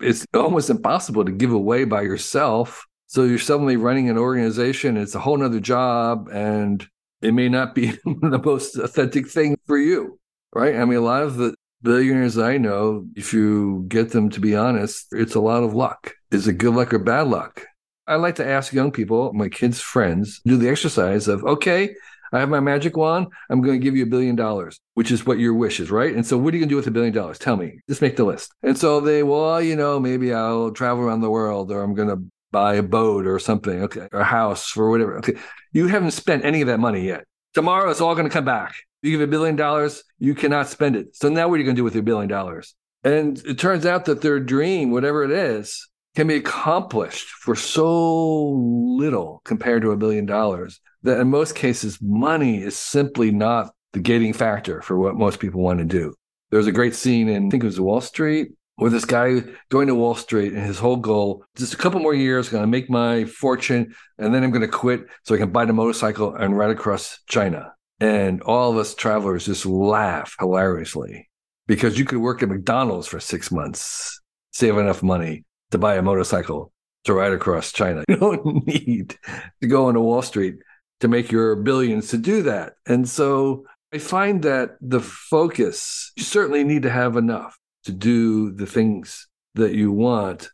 [0.00, 2.84] It's almost impossible to give away by yourself.
[3.06, 6.86] So you're suddenly running an organization, it's a whole nother job, and
[7.20, 10.18] it may not be the most authentic thing for you.
[10.54, 10.76] Right.
[10.76, 14.56] I mean, a lot of the billionaires I know, if you get them to be
[14.56, 16.14] honest, it's a lot of luck.
[16.30, 17.66] Is it good luck or bad luck?
[18.12, 21.94] I like to ask young people, my kids' friends, do the exercise of, okay,
[22.32, 23.28] I have my magic wand.
[23.48, 26.14] I'm going to give you a billion dollars, which is what your wish is, right?
[26.14, 27.38] And so, what are you going to do with a billion dollars?
[27.38, 27.80] Tell me.
[27.88, 28.52] Just make the list.
[28.62, 32.08] And so they, well, you know, maybe I'll travel around the world, or I'm going
[32.08, 35.18] to buy a boat or something, okay, or a house or whatever.
[35.18, 35.34] Okay,
[35.72, 37.24] you haven't spent any of that money yet.
[37.54, 38.74] Tomorrow, it's all going to come back.
[39.02, 41.16] You give a billion dollars, you cannot spend it.
[41.16, 42.74] So now, what are you going to do with your billion dollars?
[43.04, 48.50] And it turns out that their dream, whatever it is, can be accomplished for so
[48.50, 54.00] little compared to a billion dollars that in most cases, money is simply not the
[54.00, 56.14] gating factor for what most people want to do.
[56.50, 59.86] There's a great scene in, I think it was Wall Street, where this guy going
[59.88, 62.90] to Wall Street and his whole goal, just a couple more years, going to make
[62.90, 66.56] my fortune, and then I'm going to quit so I can buy the motorcycle and
[66.56, 67.72] ride across China.
[68.00, 71.30] And all of us travelers just laugh hilariously
[71.66, 74.20] because you could work at McDonald's for six months,
[74.50, 76.72] save enough money to buy a motorcycle
[77.04, 78.04] to ride across China.
[78.08, 79.16] You don't need
[79.60, 80.56] to go into Wall Street
[81.00, 82.74] to make your billions to do that.
[82.86, 88.52] And so I find that the focus, you certainly need to have enough to do
[88.52, 90.48] the things that you want.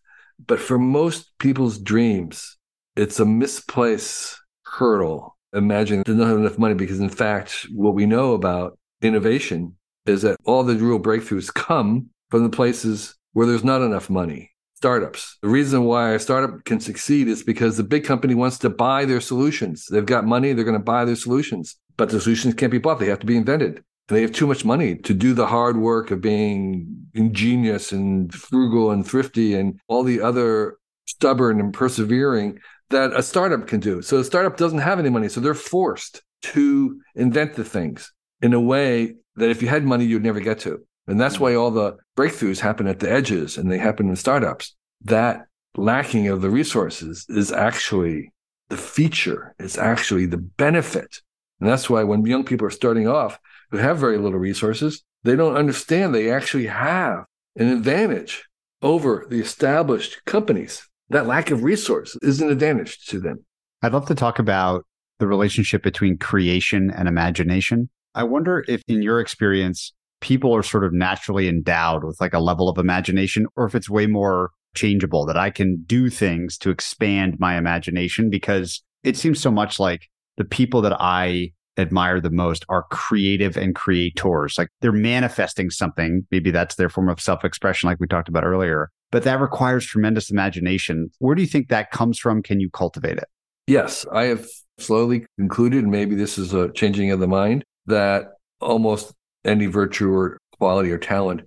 [0.44, 2.56] But for most people's dreams,
[2.96, 5.36] it's a misplaced hurdle.
[5.52, 9.76] Imagine they don't have enough money because, in fact, what we know about innovation
[10.06, 14.50] is that all the real breakthroughs come from the places where there's not enough money
[14.78, 15.38] startups.
[15.42, 19.06] The reason why a startup can succeed is because the big company wants to buy
[19.06, 19.86] their solutions.
[19.90, 23.00] They've got money, they're going to buy their solutions, but the solutions can't be bought.
[23.00, 23.82] They have to be invented.
[24.08, 28.32] And they have too much money to do the hard work of being ingenious and
[28.32, 32.60] frugal and thrifty and all the other stubborn and persevering
[32.90, 34.00] that a startup can do.
[34.00, 35.28] So a startup doesn't have any money.
[35.28, 36.22] So they're forced
[36.54, 40.60] to invent the things in a way that if you had money, you'd never get
[40.60, 40.84] to.
[41.08, 41.42] And that's hmm.
[41.42, 44.76] why all the breakthroughs happen at the edges and they happen in startups.
[45.02, 48.32] That lacking of the resources is actually
[48.68, 51.22] the feature, it's actually the benefit.
[51.60, 53.38] And that's why when young people are starting off
[53.70, 57.24] who have very little resources, they don't understand they actually have
[57.56, 58.44] an advantage
[58.82, 60.86] over the established companies.
[61.10, 63.44] That lack of resource is an advantage to them.
[63.82, 64.84] I'd love to talk about
[65.18, 67.88] the relationship between creation and imagination.
[68.14, 72.40] I wonder if, in your experience, people are sort of naturally endowed with like a
[72.40, 76.70] level of imagination or if it's way more changeable that I can do things to
[76.70, 82.30] expand my imagination because it seems so much like the people that I admire the
[82.30, 84.56] most are creative and creators.
[84.58, 86.26] Like they're manifesting something.
[86.30, 89.86] Maybe that's their form of self expression, like we talked about earlier, but that requires
[89.86, 91.10] tremendous imagination.
[91.18, 92.42] Where do you think that comes from?
[92.42, 93.28] Can you cultivate it?
[93.66, 94.46] Yes, I have
[94.78, 98.28] slowly concluded, maybe this is a changing of the mind, that
[98.60, 99.12] almost
[99.48, 101.42] any virtue or quality or talent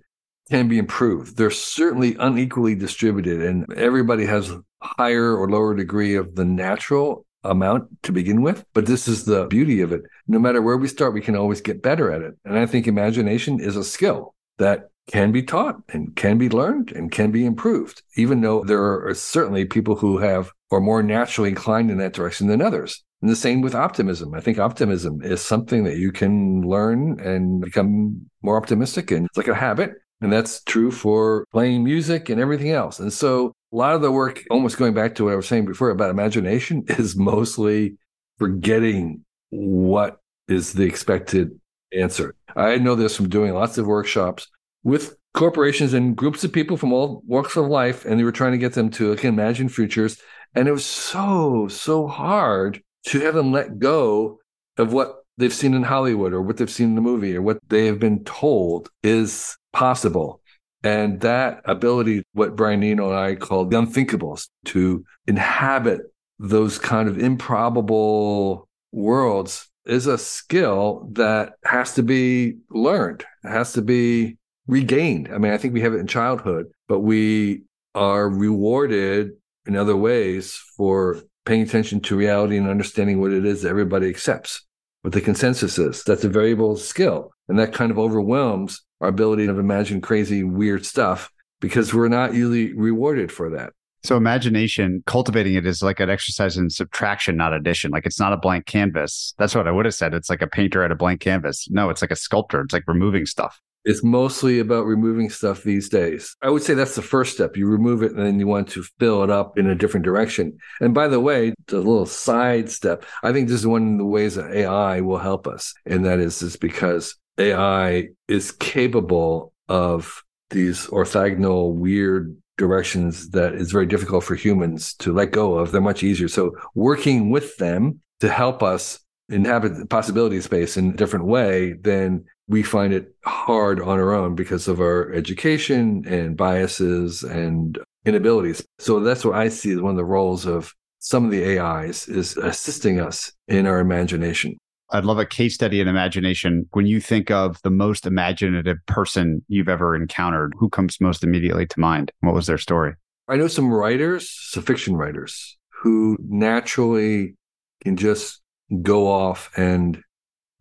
[0.49, 1.37] can be improved.
[1.37, 8.03] They're certainly unequally distributed, and everybody has higher or lower degree of the natural amount
[8.03, 8.65] to begin with.
[8.73, 10.01] But this is the beauty of it.
[10.27, 12.35] No matter where we start, we can always get better at it.
[12.45, 16.91] And I think imagination is a skill that can be taught and can be learned
[16.91, 21.49] and can be improved, even though there are certainly people who have are more naturally
[21.49, 23.03] inclined in that direction than others.
[23.21, 24.34] And the same with optimism.
[24.34, 29.12] I think optimism is something that you can learn and become more optimistic.
[29.12, 29.91] And it's like a habit.
[30.21, 32.99] And that's true for playing music and everything else.
[32.99, 35.65] And so a lot of the work, almost going back to what I was saying
[35.65, 37.97] before about imagination, is mostly
[38.38, 41.60] forgetting what is the expected
[41.93, 42.36] answer.
[42.55, 44.47] I know this from doing lots of workshops
[44.84, 48.51] with corporations and groups of people from all walks of life, and they were trying
[48.51, 50.19] to get them to like, imagine futures.
[50.55, 54.39] And it was so, so hard to have them let go
[54.77, 57.59] of what they've seen in Hollywood or what they've seen in the movie or what
[57.69, 60.41] they have been told is possible.
[60.83, 66.01] And that ability, what Brian Eno and I call the unthinkables, to inhabit
[66.39, 73.73] those kind of improbable worlds is a skill that has to be learned, it has
[73.73, 74.37] to be
[74.67, 75.29] regained.
[75.33, 79.31] I mean, I think we have it in childhood, but we are rewarded
[79.65, 84.10] in other ways for paying attention to reality and understanding what it is that everybody
[84.10, 84.65] accepts,
[85.01, 86.04] what the consensus is.
[86.04, 87.32] That's a variable skill.
[87.47, 92.34] And that kind of overwhelms our ability to imagine crazy, weird stuff because we're not
[92.34, 93.73] usually rewarded for that.
[94.04, 97.91] So imagination, cultivating it is like an exercise in subtraction, not addition.
[97.91, 99.36] Like it's not a blank canvas.
[99.38, 100.15] That's what I would have said.
[100.15, 101.67] It's like a painter at a blank canvas.
[101.69, 102.62] No, it's like a sculptor.
[102.62, 103.60] It's like removing stuff.
[103.84, 106.36] It's mostly about removing stuff these days.
[106.41, 107.58] I would say that's the first step.
[107.58, 110.58] You remove it and then you want to fill it up in a different direction.
[110.80, 114.06] And by the way, the little side step, I think this is one of the
[114.06, 115.74] ways that AI will help us.
[115.86, 123.72] And that is, is because AI is capable of these orthogonal, weird directions that is
[123.72, 125.72] very difficult for humans to let go of.
[125.72, 126.28] They're much easier.
[126.28, 131.74] So working with them to help us inhabit the possibility space in a different way,
[131.74, 137.79] then we find it hard on our own because of our education and biases and
[138.05, 138.61] inabilities.
[138.77, 142.09] So that's what I see as one of the roles of some of the AIs
[142.09, 144.57] is assisting us in our imagination.
[144.89, 146.67] I'd love a case study in imagination.
[146.73, 151.65] When you think of the most imaginative person you've ever encountered, who comes most immediately
[151.67, 152.11] to mind?
[152.19, 152.95] What was their story?
[153.29, 157.35] I know some writers, some fiction writers, who naturally
[157.81, 158.41] can just
[158.81, 160.03] go off and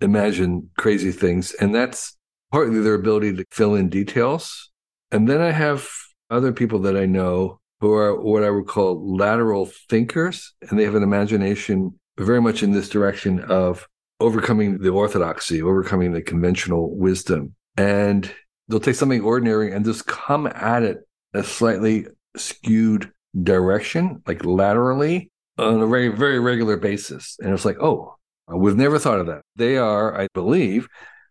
[0.00, 1.52] imagine crazy things.
[1.54, 2.16] And that's
[2.52, 4.70] partly their ability to fill in details.
[5.10, 5.88] And then I have
[6.30, 10.84] other people that I know who are what I would call lateral thinkers, and they
[10.84, 13.88] have an imagination very much in this direction of
[14.20, 17.54] overcoming the orthodoxy, overcoming the conventional wisdom.
[17.76, 18.30] And
[18.68, 20.98] they'll take something ordinary and just come at it
[21.32, 23.10] a slightly skewed
[23.42, 27.36] direction, like laterally on a very, very regular basis.
[27.40, 28.16] And it's like, oh,
[28.56, 29.42] we've never thought of that.
[29.56, 30.88] They are, I believe,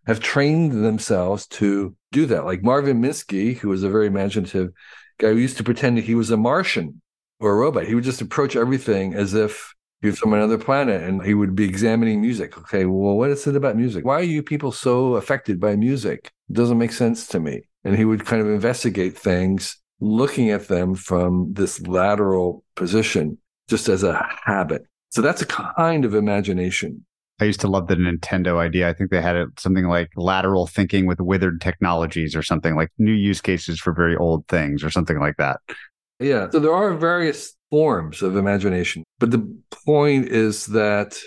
[0.08, 2.45] have trained themselves to do that.
[2.45, 4.71] Like Marvin Minsky, who was a very imaginative
[5.19, 7.01] guy who used to pretend that he was a Martian
[7.39, 7.86] or a robot.
[7.86, 11.55] He would just approach everything as if he was from another planet and he would
[11.55, 12.58] be examining music.
[12.58, 14.05] Okay, well, what is it about music?
[14.05, 16.32] Why are you people so affected by music?
[16.49, 17.63] It doesn't make sense to me.
[17.84, 23.89] And he would kind of investigate things, looking at them from this lateral position, just
[23.89, 24.84] as a habit.
[25.10, 27.05] So that's a kind of imagination.
[27.39, 28.89] I used to love the Nintendo idea.
[28.89, 33.13] I think they had something like lateral thinking with withered technologies or something like new
[33.13, 35.60] use cases for very old things or something like that.
[36.19, 36.49] Yeah.
[36.49, 39.04] So there are various forms of imagination.
[39.19, 41.17] But the point is that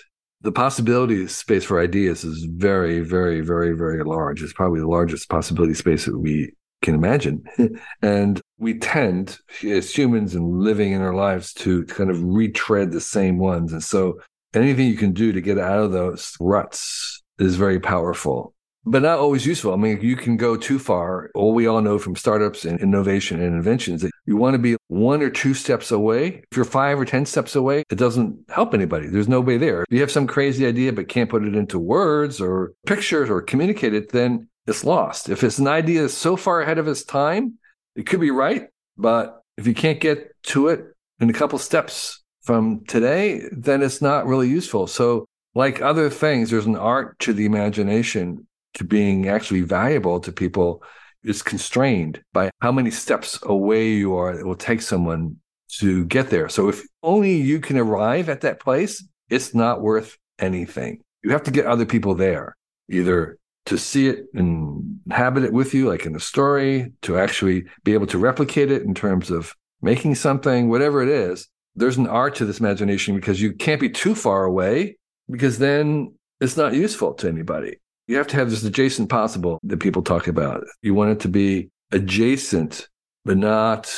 [0.42, 4.42] the possibility space for ideas is very, very, very, very large.
[4.42, 7.44] It's probably the largest possibility space that we can imagine.
[8.02, 13.00] and we tend, as humans and living in our lives, to kind of retread the
[13.00, 13.72] same ones.
[13.72, 14.20] And so
[14.54, 19.18] anything you can do to get out of those ruts is very powerful but not
[19.18, 19.72] always useful.
[19.72, 21.30] I mean, you can go too far.
[21.34, 24.76] All we all know from startups and innovation and inventions that you want to be
[24.88, 26.42] one or two steps away.
[26.50, 29.06] If you're five or 10 steps away, it doesn't help anybody.
[29.06, 29.82] There's nobody there.
[29.82, 33.40] If you have some crazy idea, but can't put it into words or pictures or
[33.40, 35.28] communicate it, then it's lost.
[35.28, 37.58] If it's an idea so far ahead of its time,
[37.94, 38.68] it could be right.
[38.96, 40.86] But if you can't get to it
[41.20, 44.86] in a couple steps from today, then it's not really useful.
[44.86, 50.32] So like other things, there's an art to the imagination to being actually valuable to
[50.32, 50.82] people
[51.24, 55.36] is constrained by how many steps away you are it will take someone
[55.68, 56.48] to get there.
[56.48, 61.02] So if only you can arrive at that place, it's not worth anything.
[61.22, 62.56] You have to get other people there,
[62.90, 67.64] either to see it and inhabit it with you, like in a story, to actually
[67.84, 71.48] be able to replicate it in terms of making something, whatever it is.
[71.74, 74.96] There's an art to this imagination because you can't be too far away
[75.30, 77.76] because then it's not useful to anybody.
[78.08, 80.64] You have to have this adjacent possible that people talk about.
[80.82, 82.88] You want it to be adjacent,
[83.24, 83.92] but not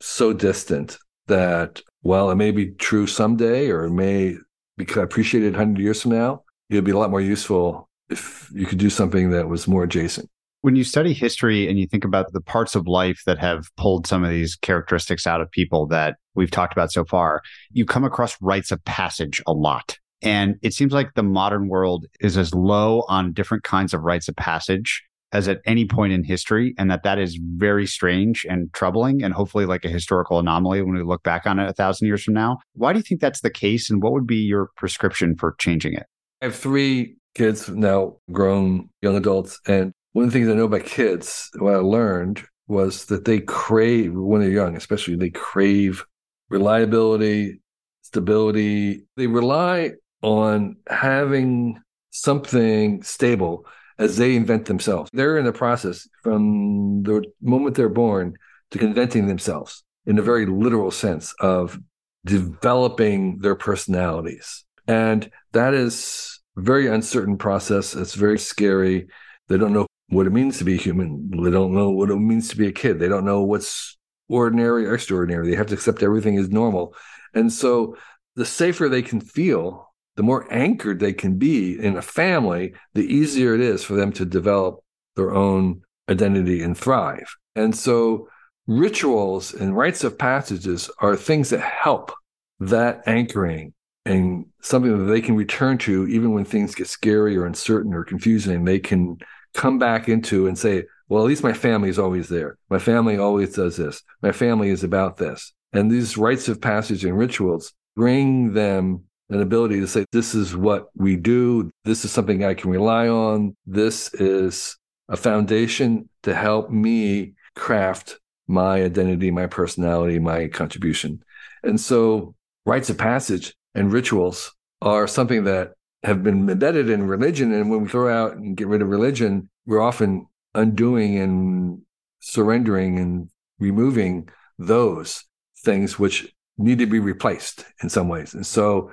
[0.00, 4.36] so distant that, well, it may be true someday or it may
[4.76, 6.42] be appreciated 100 years from now.
[6.70, 9.84] It would be a lot more useful if you could do something that was more
[9.84, 10.28] adjacent.
[10.62, 14.06] When you study history and you think about the parts of life that have pulled
[14.06, 18.04] some of these characteristics out of people that we've talked about so far, you come
[18.04, 19.98] across rites of passage a lot.
[20.22, 24.28] And it seems like the modern world is as low on different kinds of rites
[24.28, 25.02] of passage
[25.32, 29.34] as at any point in history and that that is very strange and troubling and
[29.34, 32.34] hopefully like a historical anomaly when we look back on it a thousand years from
[32.34, 35.54] now why do you think that's the case and what would be your prescription for
[35.58, 36.06] changing it
[36.40, 40.64] i have three kids now grown young adults and one of the things i know
[40.64, 46.04] about kids what i learned was that they crave when they're young especially they crave
[46.52, 47.62] reliability
[48.02, 49.04] stability.
[49.16, 51.80] They rely on having
[52.10, 53.66] something stable
[53.98, 55.10] as they invent themselves.
[55.12, 58.34] They're in the process from the moment they're born
[58.72, 61.78] to inventing themselves in a very literal sense of
[62.24, 64.64] developing their personalities.
[64.86, 67.94] And that is a very uncertain process.
[67.94, 69.08] It's very scary.
[69.48, 71.30] They don't know what it means to be human.
[71.42, 72.98] They don't know what it means to be a kid.
[72.98, 73.96] They don't know what's
[74.32, 75.50] ordinary or extraordinary.
[75.50, 76.94] They have to accept everything as normal.
[77.34, 77.96] And so
[78.34, 83.04] the safer they can feel, the more anchored they can be in a family, the
[83.04, 84.80] easier it is for them to develop
[85.16, 87.36] their own identity and thrive.
[87.54, 88.28] And so
[88.66, 92.12] rituals and rites of passages are things that help
[92.60, 93.74] that anchoring
[94.06, 98.04] and something that they can return to even when things get scary or uncertain or
[98.04, 98.64] confusing.
[98.64, 99.18] They can
[99.52, 102.56] come back into and say, well, at least my family is always there.
[102.70, 104.02] My family always does this.
[104.22, 105.52] My family is about this.
[105.74, 110.56] And these rites of passage and rituals bring them an ability to say, this is
[110.56, 111.70] what we do.
[111.84, 113.54] This is something I can rely on.
[113.66, 114.78] This is
[115.10, 121.22] a foundation to help me craft my identity, my personality, my contribution.
[121.62, 122.34] And so
[122.64, 127.52] rites of passage and rituals are something that have been embedded in religion.
[127.52, 131.82] And when we throw out and get rid of religion, we're often undoing and
[132.20, 133.28] surrendering and
[133.58, 134.28] removing
[134.58, 135.24] those
[135.64, 138.34] things which need to be replaced in some ways.
[138.34, 138.92] And so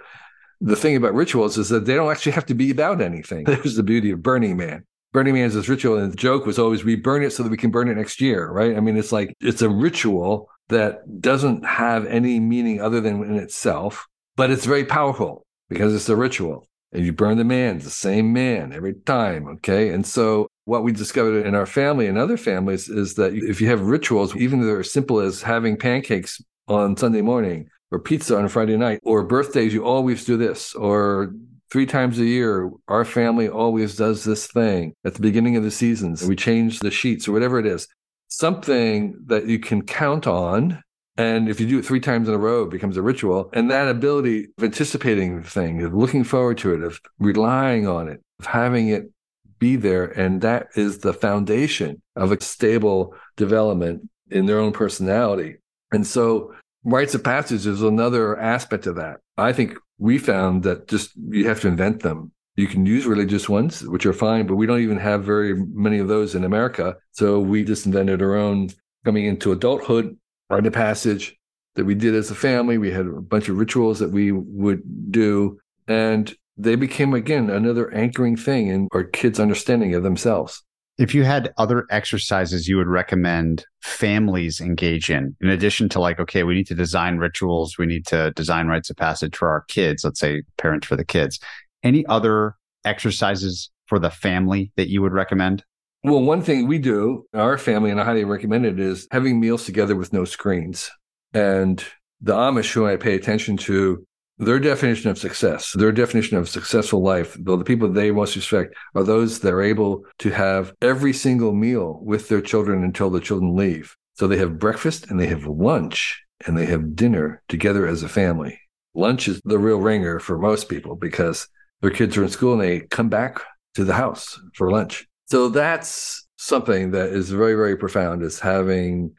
[0.62, 3.44] the thing about rituals is that they don't actually have to be about anything.
[3.46, 4.86] There's the beauty of Burning Man.
[5.12, 7.50] Burning Man is this ritual, and the joke was always we burn it so that
[7.50, 8.78] we can burn it next year, right?
[8.78, 13.38] I mean, it's like it's a ritual that doesn't have any meaning other than in
[13.38, 16.68] itself, but it's very powerful because it's a ritual.
[16.92, 19.48] And you burn the man, the same man every time.
[19.48, 19.90] Okay.
[19.90, 23.68] And so what we discovered in our family and other families is that if you
[23.68, 28.38] have rituals, even though they're as simple as having pancakes on Sunday morning or pizza
[28.38, 31.34] on Friday night or birthdays, you always do this or
[31.72, 35.72] three times a year, our family always does this thing at the beginning of the
[35.72, 36.24] seasons.
[36.24, 37.88] We change the sheets or whatever it is.
[38.28, 40.84] Something that you can count on.
[41.18, 43.50] And if you do it three times in a row, it becomes a ritual.
[43.54, 48.08] And that ability of anticipating the thing, of looking forward to it, of relying on
[48.08, 49.12] it, of having it
[49.60, 50.06] be there.
[50.06, 55.58] And that is the foundation of a stable development in their own personality.
[55.92, 56.54] And so
[56.84, 59.18] rites of passage is another aspect of that.
[59.38, 62.32] I think we found that just you have to invent them.
[62.56, 66.00] You can use religious ones, which are fine, but we don't even have very many
[66.00, 66.98] of those in America.
[67.12, 68.70] So we just invented our own
[69.06, 70.18] coming into adulthood,
[70.50, 71.38] rite of passage
[71.76, 72.78] that we did as a family.
[72.78, 75.60] We had a bunch of rituals that we would do.
[75.88, 80.62] And they became, again, another anchoring thing in our kids' understanding of themselves.
[80.98, 86.20] If you had other exercises you would recommend families engage in, in addition to like,
[86.20, 89.64] okay, we need to design rituals, we need to design rites of passage for our
[89.70, 91.40] kids, let's say parents for the kids,
[91.84, 95.64] any other exercises for the family that you would recommend?
[96.04, 99.66] Well, one thing we do, our family, and I highly recommend it, is having meals
[99.66, 100.90] together with no screens.
[101.34, 101.84] And
[102.22, 104.06] the Amish, who I pay attention to,
[104.40, 108.74] their definition of success, their definition of successful life, though the people they most respect
[108.96, 113.20] are those that are able to have every single meal with their children until the
[113.20, 113.98] children leave.
[114.14, 118.10] So they have breakfast and they have lunch and they have dinner together as a
[118.10, 118.58] family.
[118.96, 121.48] Lunch is the real ringer for most people because
[121.82, 123.42] their kids are in school and they come back
[123.76, 125.06] to the house for lunch.
[125.26, 129.16] So that's something that is very, very profound is having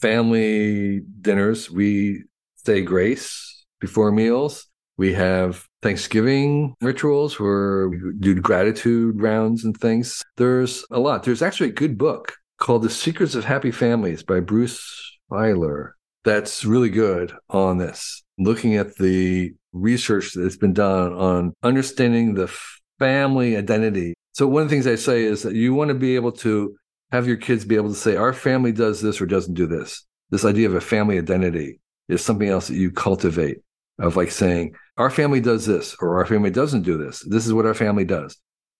[0.00, 1.70] family dinners.
[1.70, 2.24] We
[2.64, 4.66] say grace before meals.
[4.96, 10.24] We have Thanksgiving rituals where we do gratitude rounds and things.
[10.36, 11.22] There's a lot.
[11.22, 15.92] There's actually a good book called The Secrets of Happy Families by Bruce Feiler
[16.24, 22.52] that's really good on this, looking at the research that's been done on understanding the
[22.98, 24.14] family identity.
[24.32, 26.76] So, one of the things I say is that you want to be able to
[27.12, 30.04] have your kids be able to say, Our family does this or doesn't do this.
[30.30, 33.58] This idea of a family identity is something else that you cultivate
[33.98, 37.20] of like saying, our family does this or our family doesn't do this.
[37.20, 38.36] This is what our family does.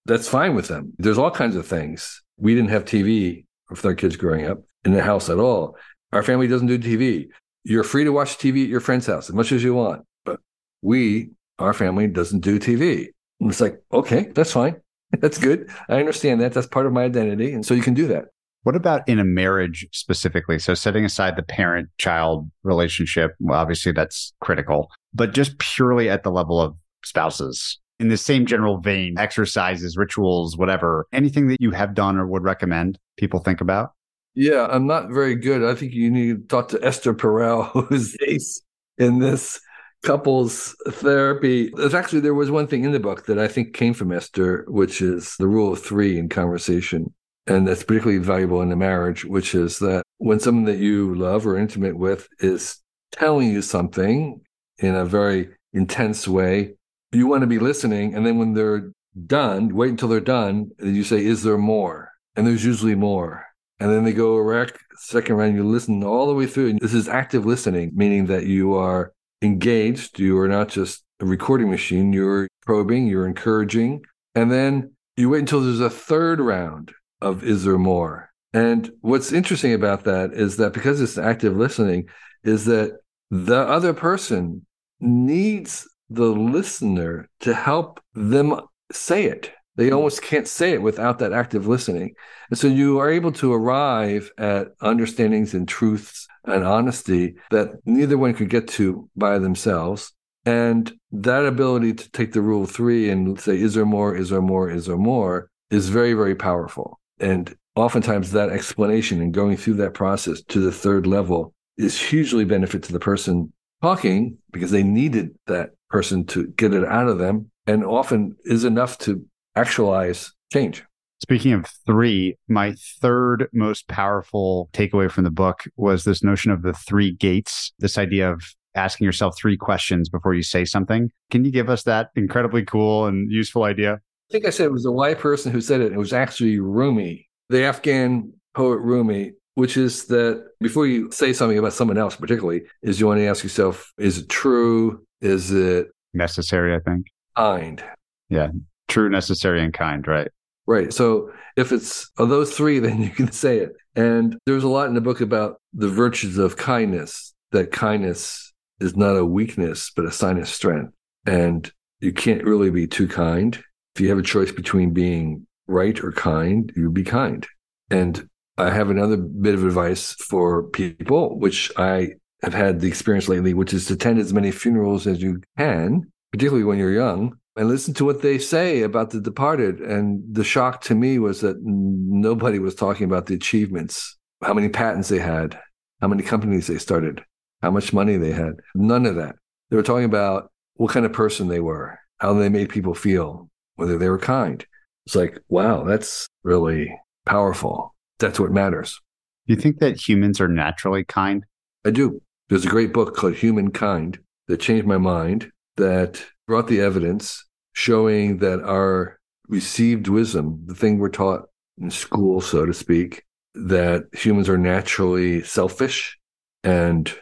[0.07, 0.93] That's fine with them.
[0.99, 2.23] There's all kinds of things.
[2.39, 5.77] We didn't have TV with our kids growing up in the house at all.
[6.12, 7.29] Our family doesn't do TV.
[7.64, 10.05] You're free to watch TV at your friend's house as much as you want.
[10.25, 10.41] But
[10.83, 13.09] we, our family, doesn't do TV.
[13.41, 14.77] And it's like, okay, that's fine.
[15.21, 15.71] That's good.
[15.89, 16.53] I understand that.
[16.53, 17.55] That's part of my identity.
[17.55, 18.27] And so you can do that.
[18.64, 20.59] What about in a marriage specifically?
[20.59, 26.23] So, setting aside the parent child relationship, well, obviously that's critical, but just purely at
[26.23, 31.71] the level of spouses, in the same general vein, exercises, rituals, whatever, anything that you
[31.73, 33.93] have done or would recommend people think about?
[34.35, 35.65] Yeah, I'm not very good.
[35.65, 38.61] I think you need to talk to Esther Perel, who's ace
[38.97, 39.61] in this,
[40.03, 41.73] couples therapy.
[41.75, 44.65] There's actually there was one thing in the book that I think came from Esther,
[44.69, 47.13] which is the rule of three in conversation.
[47.47, 51.47] And that's particularly valuable in a marriage, which is that when someone that you love
[51.47, 52.79] or intimate with is
[53.11, 54.41] telling you something
[54.79, 56.74] in a very intense way,
[57.12, 58.14] you want to be listening.
[58.14, 58.93] And then when they're
[59.26, 62.12] done, wait until they're done, and you say, Is there more?
[62.37, 63.45] And there's usually more.
[63.81, 64.66] And then they go a
[64.97, 66.70] second round, you listen all the way through.
[66.70, 70.18] And this is active listening, meaning that you are engaged.
[70.18, 72.12] You are not just a recording machine.
[72.12, 74.03] You're probing, you're encouraging.
[74.35, 78.31] And then you wait until there's a third round of is there more?
[78.53, 82.09] And what's interesting about that is that because it's active listening,
[82.43, 82.99] is that
[83.31, 84.64] the other person
[85.01, 88.61] needs the listener to help them
[88.92, 89.53] say it.
[89.76, 89.94] They hmm.
[89.94, 92.14] almost can't say it without that active listening.
[92.51, 98.18] And so you are able to arrive at understandings and truths and honesty that neither
[98.18, 100.12] one could get to by themselves.
[100.44, 104.40] And that ability to take the rule three and say, is there more, is there
[104.40, 106.99] more, is there more, is very, very powerful.
[107.20, 112.44] And oftentimes that explanation and going through that process to the third level is hugely
[112.44, 113.53] benefit to the person
[113.83, 118.64] talking because they needed that person to get it out of them and often is
[118.64, 119.24] enough to
[119.57, 120.85] actualize change.
[121.20, 126.62] Speaking of three, my third most powerful takeaway from the book was this notion of
[126.62, 128.43] the three gates, this idea of
[128.74, 131.11] asking yourself three questions before you say something.
[131.31, 133.95] Can you give us that incredibly cool and useful idea?
[133.95, 135.93] I think I said it was a white person who said it.
[135.93, 141.59] It was actually Rumi, the Afghan poet Rumi, which is that before you say something
[141.59, 145.05] about someone else, particularly, is you want to ask yourself, is it true?
[145.21, 146.77] Is it necessary?
[146.77, 147.83] I think kind.
[148.29, 148.51] Yeah,
[148.87, 150.29] true, necessary, and kind, right?
[150.69, 150.93] Right.
[150.93, 153.73] So if it's of those three, then you can say it.
[153.97, 158.95] And there's a lot in the book about the virtues of kindness, that kindness is
[158.95, 160.93] not a weakness, but a sign of strength.
[161.27, 163.59] And you can't really be too kind.
[163.97, 167.45] If you have a choice between being right or kind, you be kind.
[167.91, 168.29] And
[168.59, 173.55] I have another bit of advice for people, which I have had the experience lately,
[173.55, 177.69] which is to attend as many funerals as you can, particularly when you're young, and
[177.69, 179.81] listen to what they say about the departed.
[179.81, 184.69] And the shock to me was that nobody was talking about the achievements, how many
[184.69, 185.59] patents they had,
[186.01, 187.25] how many companies they started,
[187.63, 188.55] how much money they had.
[188.75, 189.37] None of that.
[189.71, 193.51] They were talking about what kind of person they were, how they made people feel,
[193.77, 194.65] whether they were kind.
[195.07, 196.93] It's like, wow, that's really
[197.25, 197.95] powerful.
[198.19, 199.01] That's what matters.
[199.47, 201.45] Do you think that humans are naturally kind?
[201.85, 202.21] I do.
[202.49, 208.39] There's a great book called Humankind that changed my mind, that brought the evidence showing
[208.39, 211.49] that our received wisdom, the thing we're taught
[211.81, 216.19] in school, so to speak, that humans are naturally selfish
[216.64, 217.12] and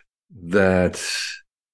[0.45, 1.05] that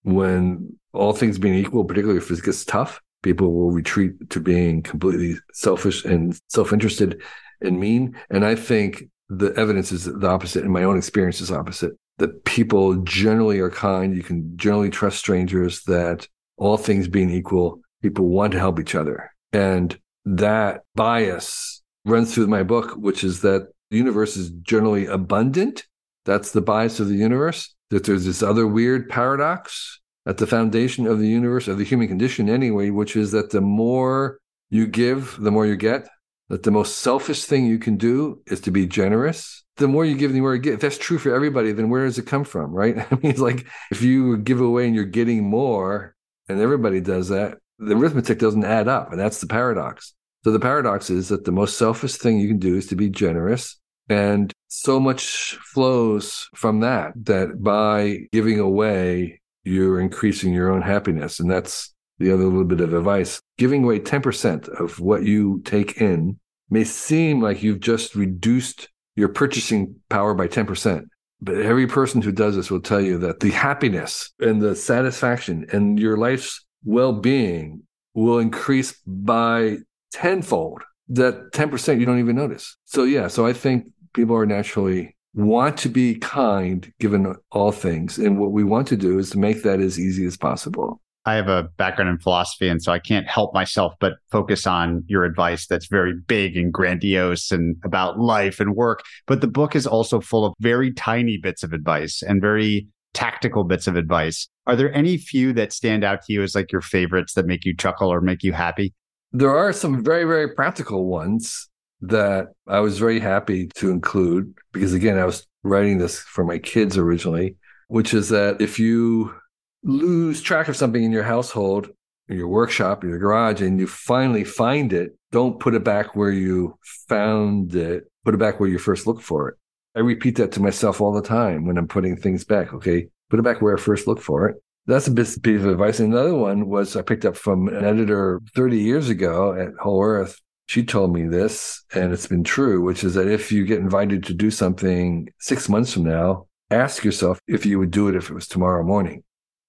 [0.02, 4.82] when all things being equal, particularly if it gets tough, people will retreat to being
[4.82, 7.22] completely selfish and self interested
[7.60, 8.16] and mean.
[8.30, 11.92] And I think the evidence is the opposite, and my own experience is opposite.
[12.18, 14.14] That people generally are kind.
[14.14, 15.82] You can generally trust strangers.
[15.84, 19.30] That all things being equal, people want to help each other.
[19.52, 25.86] And that bias runs through my book, which is that the universe is generally abundant.
[26.24, 27.74] That's the bias of the universe.
[27.90, 32.08] That there's this other weird paradox at the foundation of the universe, of the human
[32.08, 34.38] condition anyway, which is that the more
[34.70, 36.08] you give, the more you get.
[36.52, 39.64] That the most selfish thing you can do is to be generous.
[39.78, 40.74] The more you give, the more you get.
[40.74, 42.98] If that's true for everybody, then where does it come from, right?
[43.10, 46.14] I mean, it's like if you give away and you're getting more,
[46.50, 49.12] and everybody does that, the arithmetic doesn't add up.
[49.12, 50.12] And that's the paradox.
[50.44, 53.08] So the paradox is that the most selfish thing you can do is to be
[53.08, 53.80] generous.
[54.10, 61.40] And so much flows from that, that by giving away, you're increasing your own happiness.
[61.40, 63.40] And that's the other little bit of advice.
[63.56, 66.38] Giving away 10% of what you take in
[66.72, 71.04] may seem like you've just reduced your purchasing power by 10%.
[71.42, 75.66] But every person who does this will tell you that the happiness and the satisfaction
[75.70, 77.82] and your life's well being
[78.14, 79.78] will increase by
[80.12, 80.82] tenfold.
[81.08, 82.74] That 10% you don't even notice.
[82.86, 88.16] So, yeah, so I think people are naturally want to be kind given all things.
[88.16, 91.01] And what we want to do is to make that as easy as possible.
[91.24, 95.04] I have a background in philosophy, and so I can't help myself but focus on
[95.06, 99.02] your advice that's very big and grandiose and about life and work.
[99.26, 103.62] But the book is also full of very tiny bits of advice and very tactical
[103.62, 104.48] bits of advice.
[104.66, 107.64] Are there any few that stand out to you as like your favorites that make
[107.64, 108.92] you chuckle or make you happy?
[109.32, 111.68] There are some very, very practical ones
[112.00, 116.58] that I was very happy to include because, again, I was writing this for my
[116.58, 117.56] kids originally,
[117.88, 119.34] which is that if you
[119.82, 121.90] lose track of something in your household,
[122.28, 126.78] your workshop, your garage, and you finally find it, don't put it back where you
[127.08, 128.04] found it.
[128.24, 129.56] Put it back where you first looked for it.
[129.96, 132.72] I repeat that to myself all the time when I'm putting things back.
[132.72, 134.62] Okay, put it back where I first looked for it.
[134.86, 136.00] That's a bit of advice.
[136.00, 140.40] Another one was I picked up from an editor 30 years ago at Whole Earth.
[140.66, 144.24] She told me this, and it's been true, which is that if you get invited
[144.24, 148.30] to do something six months from now, ask yourself if you would do it if
[148.30, 149.22] it was tomorrow morning.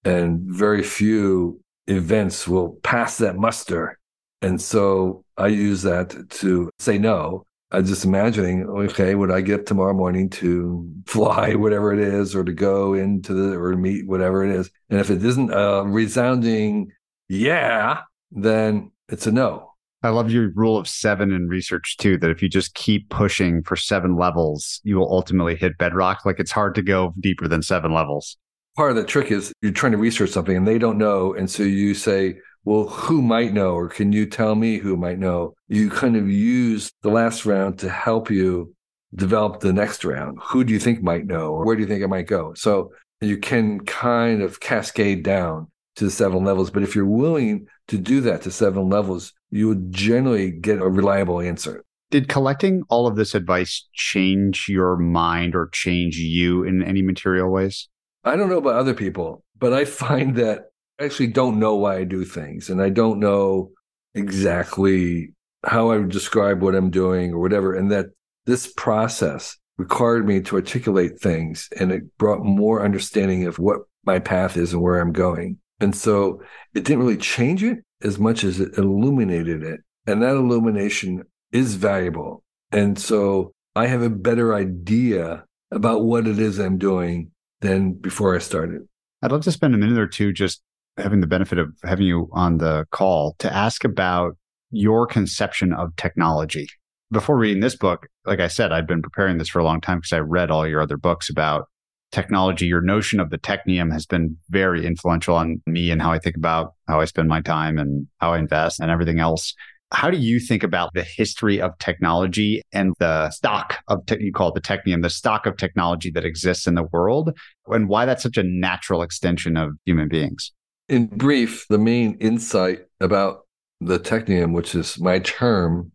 [0.06, 3.99] And very few events will pass that muster.
[4.41, 7.45] And so I use that to say no.
[7.72, 12.36] I'm just imagining, okay, would I get up tomorrow morning to fly whatever it is,
[12.36, 14.70] or to go into the or meet whatever it is?
[14.89, 16.91] And if it isn't a resounding
[17.30, 18.01] yeah,
[18.32, 19.74] then it's a no.
[20.04, 23.64] I love your rule of seven in research too, that if you just keep pushing
[23.64, 26.26] for seven levels, you will ultimately hit bedrock.
[26.26, 28.38] Like it's hard to go deeper than seven levels.
[28.76, 31.34] Part of the trick is you're trying to research something and they don't know.
[31.34, 33.74] And so you say, well, who might know?
[33.74, 35.53] Or can you tell me who might know?
[35.67, 38.74] You kind of use the last round to help you
[39.13, 40.39] develop the next round.
[40.41, 41.51] Who do you think might know?
[41.51, 42.53] Or where do you think it might go?
[42.55, 45.67] So you can kind of cascade down
[45.97, 46.71] to the seven levels.
[46.71, 50.89] But if you're willing to do that to seven levels, you would generally get a
[50.89, 51.84] reliable answer.
[52.09, 57.51] Did collecting all of this advice change your mind or change you in any material
[57.51, 57.89] ways?
[58.24, 60.65] I don't know about other people, but I find that
[60.99, 63.71] I actually don't know why I do things and I don't know
[64.13, 65.34] exactly
[65.65, 67.74] how I describe what I'm doing or whatever.
[67.74, 68.07] And that
[68.45, 74.19] this process required me to articulate things and it brought more understanding of what my
[74.19, 75.57] path is and where I'm going.
[75.80, 76.41] And so
[76.74, 79.82] it didn't really change it as much as it illuminated it.
[80.05, 82.43] And that illumination is valuable.
[82.71, 87.32] And so I have a better idea about what it is I'm doing
[87.64, 88.82] than before I started.
[89.22, 90.61] I'd love to spend a minute or two just
[90.97, 94.38] having the benefit of having you on the call to ask about
[94.70, 96.68] your conception of technology.
[97.11, 99.99] Before reading this book, like I said, I'd been preparing this for a long time
[99.99, 101.68] because I read all your other books about
[102.11, 102.66] technology.
[102.66, 106.36] Your notion of the technium has been very influential on me and how I think
[106.36, 109.53] about how I spend my time and how I invest and everything else.
[109.94, 114.34] How do you think about the history of technology and the stock of te- you
[114.34, 117.38] call it the technium, the stock of technology that exists in the world,
[117.68, 120.52] and why that's such a natural extension of human beings?
[120.89, 123.41] In brief, the main insight about
[123.80, 125.91] the technium, which is my term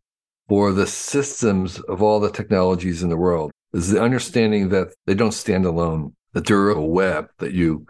[0.49, 5.15] for the systems of all the technologies in the world, is the understanding that they
[5.15, 7.85] don't stand alone, that they're a web, that you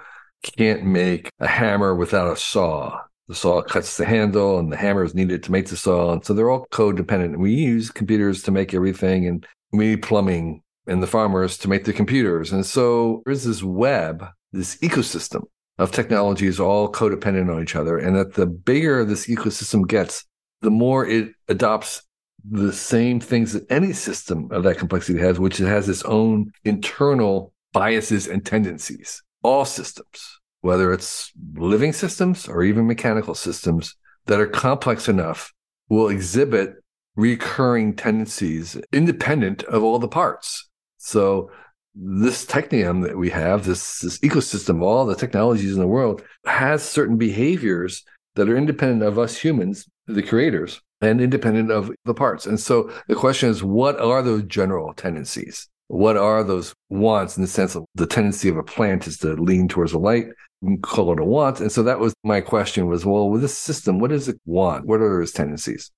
[0.57, 3.01] can't make a hammer without a saw.
[3.29, 6.13] The saw cuts the handle and the hammer is needed to make the saw.
[6.13, 7.39] And so they're all codependent.
[7.39, 11.85] We use computers to make everything and we need plumbing and the farmers to make
[11.85, 12.53] the computers.
[12.53, 15.45] And so there's this web, this ecosystem
[15.77, 17.99] of technologies all codependent on each other.
[17.99, 20.25] And that the bigger this ecosystem gets,
[20.63, 22.03] the more it adopts
[22.51, 26.51] the same things that any system of that complexity has, which it has its own
[26.65, 29.23] internal biases and tendencies.
[29.43, 33.95] All systems, whether it's living systems or even mechanical systems
[34.27, 35.53] that are complex enough,
[35.89, 36.75] will exhibit
[37.17, 40.69] recurring tendencies independent of all the parts.
[40.99, 41.51] So
[41.95, 46.83] this technium that we have, this, this ecosystem, all the technologies in the world has
[46.83, 48.05] certain behaviors
[48.37, 52.47] that are independent of us humans, the creators, and independent of the parts.
[52.47, 55.69] And so the question is, what are those general tendencies?
[55.89, 59.35] What are those wants in the sense of the tendency of a plant is to
[59.35, 60.27] lean towards the light?
[60.61, 61.61] We call it a want.
[61.61, 64.87] And so that was my question was, well, with this system, what does it want?
[64.87, 65.91] What are its tendencies?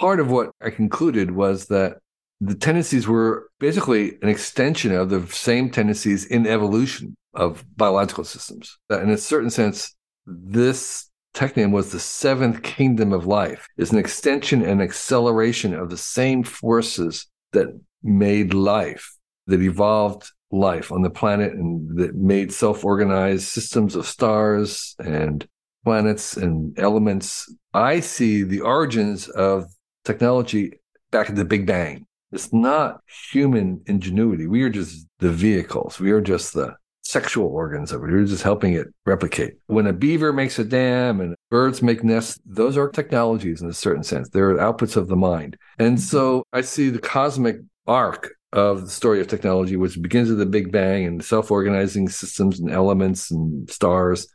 [0.00, 1.98] Part of what I concluded was that
[2.40, 8.78] the tendencies were basically an extension of the same tendencies in evolution of biological systems.
[8.90, 9.94] In a certain sense,
[10.26, 15.96] this Technium was the seventh kingdom of life, is an extension and acceleration of the
[15.96, 17.68] same forces that
[18.02, 19.16] made life,
[19.46, 25.46] that evolved life on the planet and that made self organized systems of stars and
[25.84, 27.52] planets and elements.
[27.74, 29.66] I see the origins of
[30.04, 30.80] technology
[31.10, 32.06] back at the Big Bang.
[32.32, 33.00] It's not
[33.32, 34.46] human ingenuity.
[34.46, 35.98] We are just the vehicles.
[35.98, 38.10] We are just the sexual organs of it.
[38.10, 39.54] We're just helping it replicate.
[39.66, 43.72] When a beaver makes a dam and birds make nests, those are technologies in a
[43.72, 44.28] certain sense.
[44.28, 45.56] They're outputs of the mind.
[45.78, 50.38] And so I see the cosmic arc of the story of technology, which begins with
[50.38, 54.28] the Big Bang and self organizing systems and elements and stars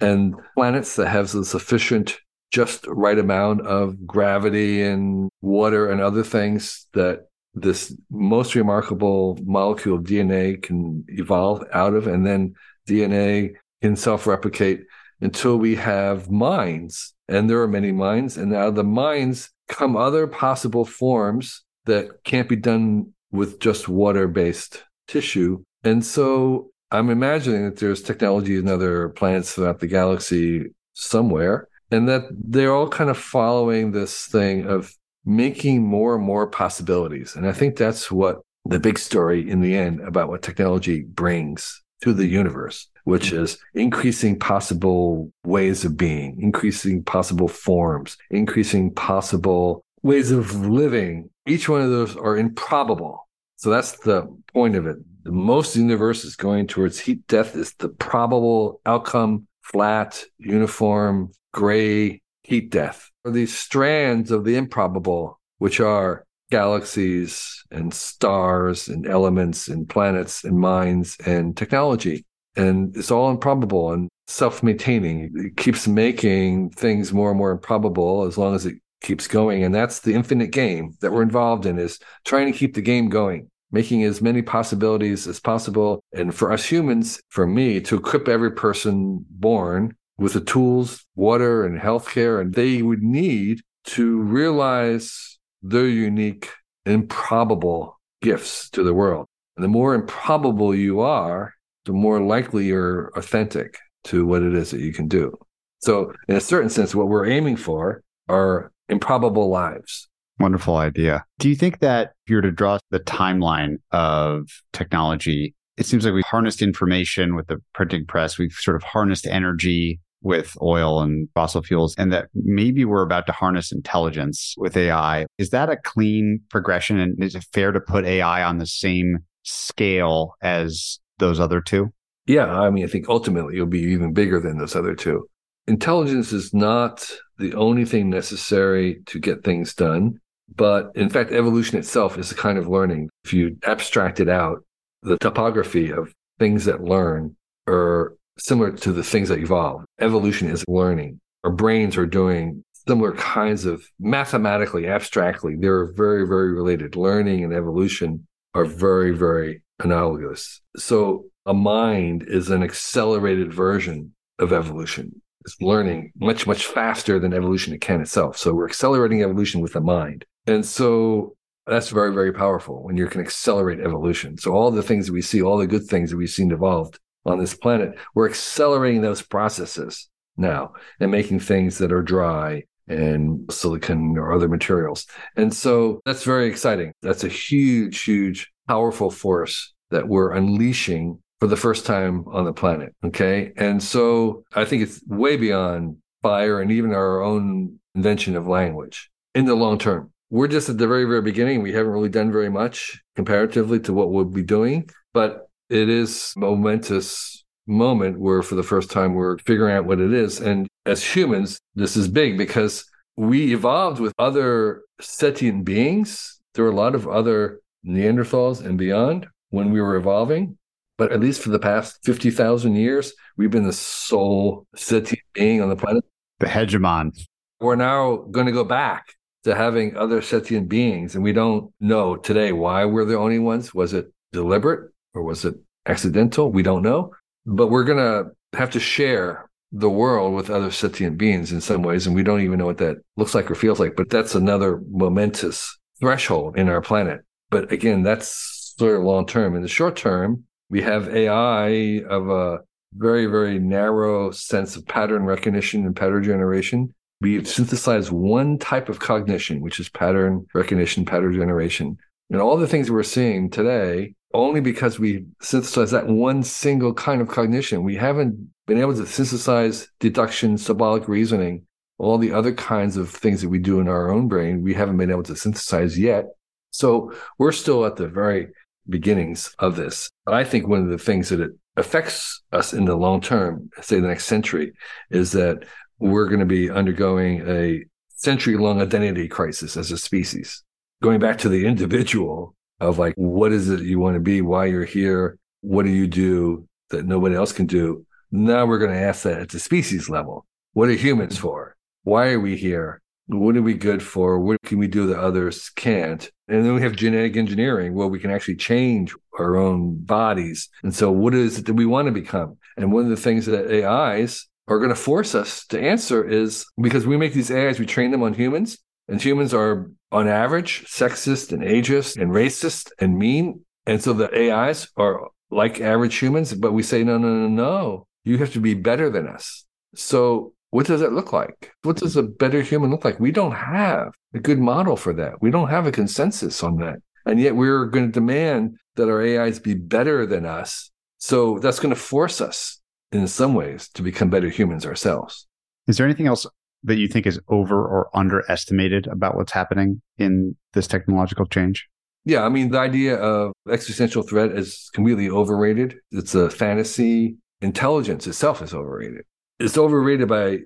[0.00, 2.18] and planets that have the sufficient
[2.50, 9.98] just right amount of gravity and water and other things that this most remarkable molecule
[9.98, 12.54] of DNA can evolve out of, and then
[12.88, 14.84] DNA can self replicate
[15.20, 17.14] until we have minds.
[17.28, 18.36] And there are many minds.
[18.36, 23.88] And out of the minds come other possible forms that can't be done with just
[23.88, 25.62] water based tissue.
[25.84, 32.08] And so I'm imagining that there's technology in other planets throughout the galaxy somewhere, and
[32.08, 37.36] that they're all kind of following this thing of making more and more possibilities.
[37.36, 41.82] And I think that's what the big story in the end about what technology brings
[42.02, 43.44] to the universe, which mm-hmm.
[43.44, 51.30] is increasing possible ways of being, increasing possible forms, increasing possible ways of living.
[51.46, 53.28] Each one of those are improbable.
[53.56, 54.96] So that's the point of it.
[55.24, 62.22] The most universe is going towards heat death is the probable outcome, flat, uniform, gray
[62.44, 63.10] heat death.
[63.24, 70.44] Are these strands of the improbable, which are galaxies and stars and elements and planets
[70.44, 72.24] and minds and technology.
[72.56, 75.30] And it's all improbable and self maintaining.
[75.34, 79.64] It keeps making things more and more improbable as long as it keeps going.
[79.64, 83.08] And that's the infinite game that we're involved in is trying to keep the game
[83.08, 86.02] going, making as many possibilities as possible.
[86.12, 91.64] And for us humans, for me, to equip every person born with the tools, water
[91.64, 96.50] and healthcare, and they would need to realize their unique,
[96.86, 99.26] improbable gifts to the world.
[99.56, 104.70] And the more improbable you are, the more likely you're authentic to what it is
[104.70, 105.36] that you can do.
[105.80, 110.08] So, in a certain sense, what we're aiming for are improbable lives.
[110.38, 111.24] Wonderful idea.
[111.38, 116.04] Do you think that if you were to draw the timeline of technology, it seems
[116.04, 121.00] like we've harnessed information with the printing press, we've sort of harnessed energy with oil
[121.00, 125.26] and fossil fuels, and that maybe we're about to harness intelligence with AI.
[125.38, 126.98] Is that a clean progression?
[126.98, 131.92] And is it fair to put AI on the same scale as those other two?
[132.26, 132.60] Yeah.
[132.60, 135.28] I mean, I think ultimately it'll be even bigger than those other two.
[135.66, 137.08] Intelligence is not
[137.38, 140.20] the only thing necessary to get things done.
[140.54, 143.10] But in fact, evolution itself is a kind of learning.
[143.24, 144.64] If you abstract it out,
[145.02, 147.36] the topography of things that learn
[147.68, 149.84] are similar to the things that evolve.
[150.00, 151.20] Evolution is learning.
[151.44, 156.96] Our brains are doing similar kinds of mathematically, abstractly, they're very, very related.
[156.96, 160.62] Learning and evolution are very, very analogous.
[160.76, 165.20] So a mind is an accelerated version of evolution.
[165.60, 168.36] Learning much, much faster than evolution can itself.
[168.36, 170.24] So we're accelerating evolution with the mind.
[170.46, 171.36] And so
[171.66, 174.38] that's very, very powerful when you can accelerate evolution.
[174.38, 176.98] So all the things that we see, all the good things that we've seen evolved
[177.26, 183.52] on this planet, we're accelerating those processes now and making things that are dry and
[183.52, 185.06] silicon or other materials.
[185.36, 186.92] And so that's very exciting.
[187.02, 192.52] That's a huge, huge, powerful force that we're unleashing for the first time on the
[192.52, 192.94] planet.
[193.04, 193.52] Okay.
[193.56, 199.10] And so I think it's way beyond fire and even our own invention of language
[199.34, 200.12] in the long term.
[200.30, 201.62] We're just at the very, very beginning.
[201.62, 204.90] We haven't really done very much comparatively to what we'll be doing.
[205.14, 210.12] But it is momentous moment where for the first time we're figuring out what it
[210.12, 210.40] is.
[210.40, 212.84] And as humans, this is big because
[213.16, 216.40] we evolved with other sentient beings.
[216.54, 220.57] There were a lot of other Neanderthals and beyond when we were evolving.
[220.98, 225.70] But at least for the past 50,000 years, we've been the sole sentient being on
[225.70, 226.04] the planet.
[226.40, 227.18] The hegemon.
[227.60, 231.14] We're now going to go back to having other sentient beings.
[231.14, 233.72] And we don't know today why we're the only ones.
[233.72, 234.90] Was it deliberate?
[235.14, 235.54] or was it
[235.86, 236.50] accidental?
[236.50, 237.12] We don't know.
[237.46, 241.82] But we're going to have to share the world with other sentient beings in some
[241.82, 242.06] ways.
[242.06, 243.96] And we don't even know what that looks like or feels like.
[243.96, 247.20] But that's another momentous threshold in our planet.
[247.50, 249.56] But again, that's sort of long term.
[249.56, 252.60] In the short term, we have AI of a
[252.94, 256.94] very, very narrow sense of pattern recognition and pattern generation.
[257.20, 261.98] We've synthesized one type of cognition, which is pattern recognition, pattern generation.
[262.30, 267.20] And all the things we're seeing today only because we synthesize that one single kind
[267.20, 267.82] of cognition.
[267.82, 271.66] We haven't been able to synthesize deduction, symbolic reasoning,
[271.98, 274.62] all the other kinds of things that we do in our own brain.
[274.62, 276.26] We haven't been able to synthesize yet.
[276.70, 278.48] So we're still at the very
[278.88, 280.10] beginnings of this.
[280.26, 284.00] I think one of the things that it affects us in the long term, say
[284.00, 284.72] the next century,
[285.10, 285.64] is that
[285.98, 287.84] we're going to be undergoing a
[288.14, 290.62] century long identity crisis as a species.
[291.02, 294.40] Going back to the individual, of like, what is it you want to be?
[294.40, 295.38] Why you're here?
[295.60, 298.06] What do you do that nobody else can do?
[298.30, 300.46] Now we're going to ask that at the species level.
[300.74, 301.76] What are humans for?
[302.04, 303.00] Why are we here?
[303.26, 304.38] What are we good for?
[304.38, 306.30] What can we do that others can't?
[306.48, 310.68] And then we have genetic engineering where we can actually change our own bodies.
[310.82, 312.56] And so what is it that we want to become?
[312.76, 316.66] And one of the things that AIs are going to force us to answer is
[316.80, 318.78] because we make these AIs, we train them on humans,
[319.08, 323.64] and humans are on average sexist and ageist and racist and mean.
[323.86, 328.06] And so the AIs are like average humans, but we say, no, no, no, no,
[328.24, 329.64] you have to be better than us.
[329.94, 331.72] So what does it look like?
[331.82, 333.18] What does a better human look like?
[333.18, 335.40] We don't have a good model for that.
[335.40, 336.98] We don't have a consensus on that.
[337.24, 340.90] And yet we're going to demand that our AIs be better than us.
[341.18, 342.80] So that's going to force us
[343.12, 345.46] in some ways to become better humans ourselves.
[345.86, 346.46] Is there anything else
[346.84, 351.88] that you think is over or underestimated about what's happening in this technological change?
[352.24, 355.96] Yeah, I mean, the idea of existential threat is completely overrated.
[356.12, 357.36] It's a fantasy.
[357.62, 359.22] Intelligence itself is overrated.
[359.58, 360.60] It's overrated by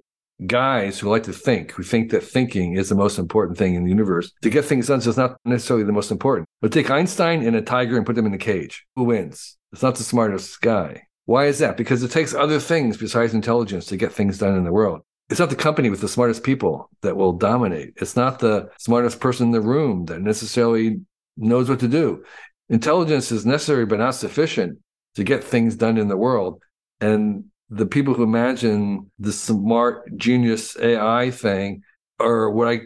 [0.46, 3.84] guys who like to think, who think that thinking is the most important thing in
[3.84, 4.32] the universe.
[4.42, 6.48] To get things done is not necessarily the most important.
[6.60, 8.84] But take Einstein and a tiger and put them in a cage.
[8.96, 9.56] Who wins?
[9.72, 11.04] It's not the smartest guy.
[11.24, 11.76] Why is that?
[11.76, 15.00] Because it takes other things besides intelligence to get things done in the world.
[15.30, 17.94] It's not the company with the smartest people that will dominate.
[17.96, 21.00] It's not the smartest person in the room that necessarily
[21.36, 22.24] knows what to do.
[22.68, 24.78] Intelligence is necessary, but not sufficient
[25.14, 26.60] to get things done in the world.
[27.00, 31.82] And the people who imagine the smart genius AI thing
[32.20, 32.80] are what I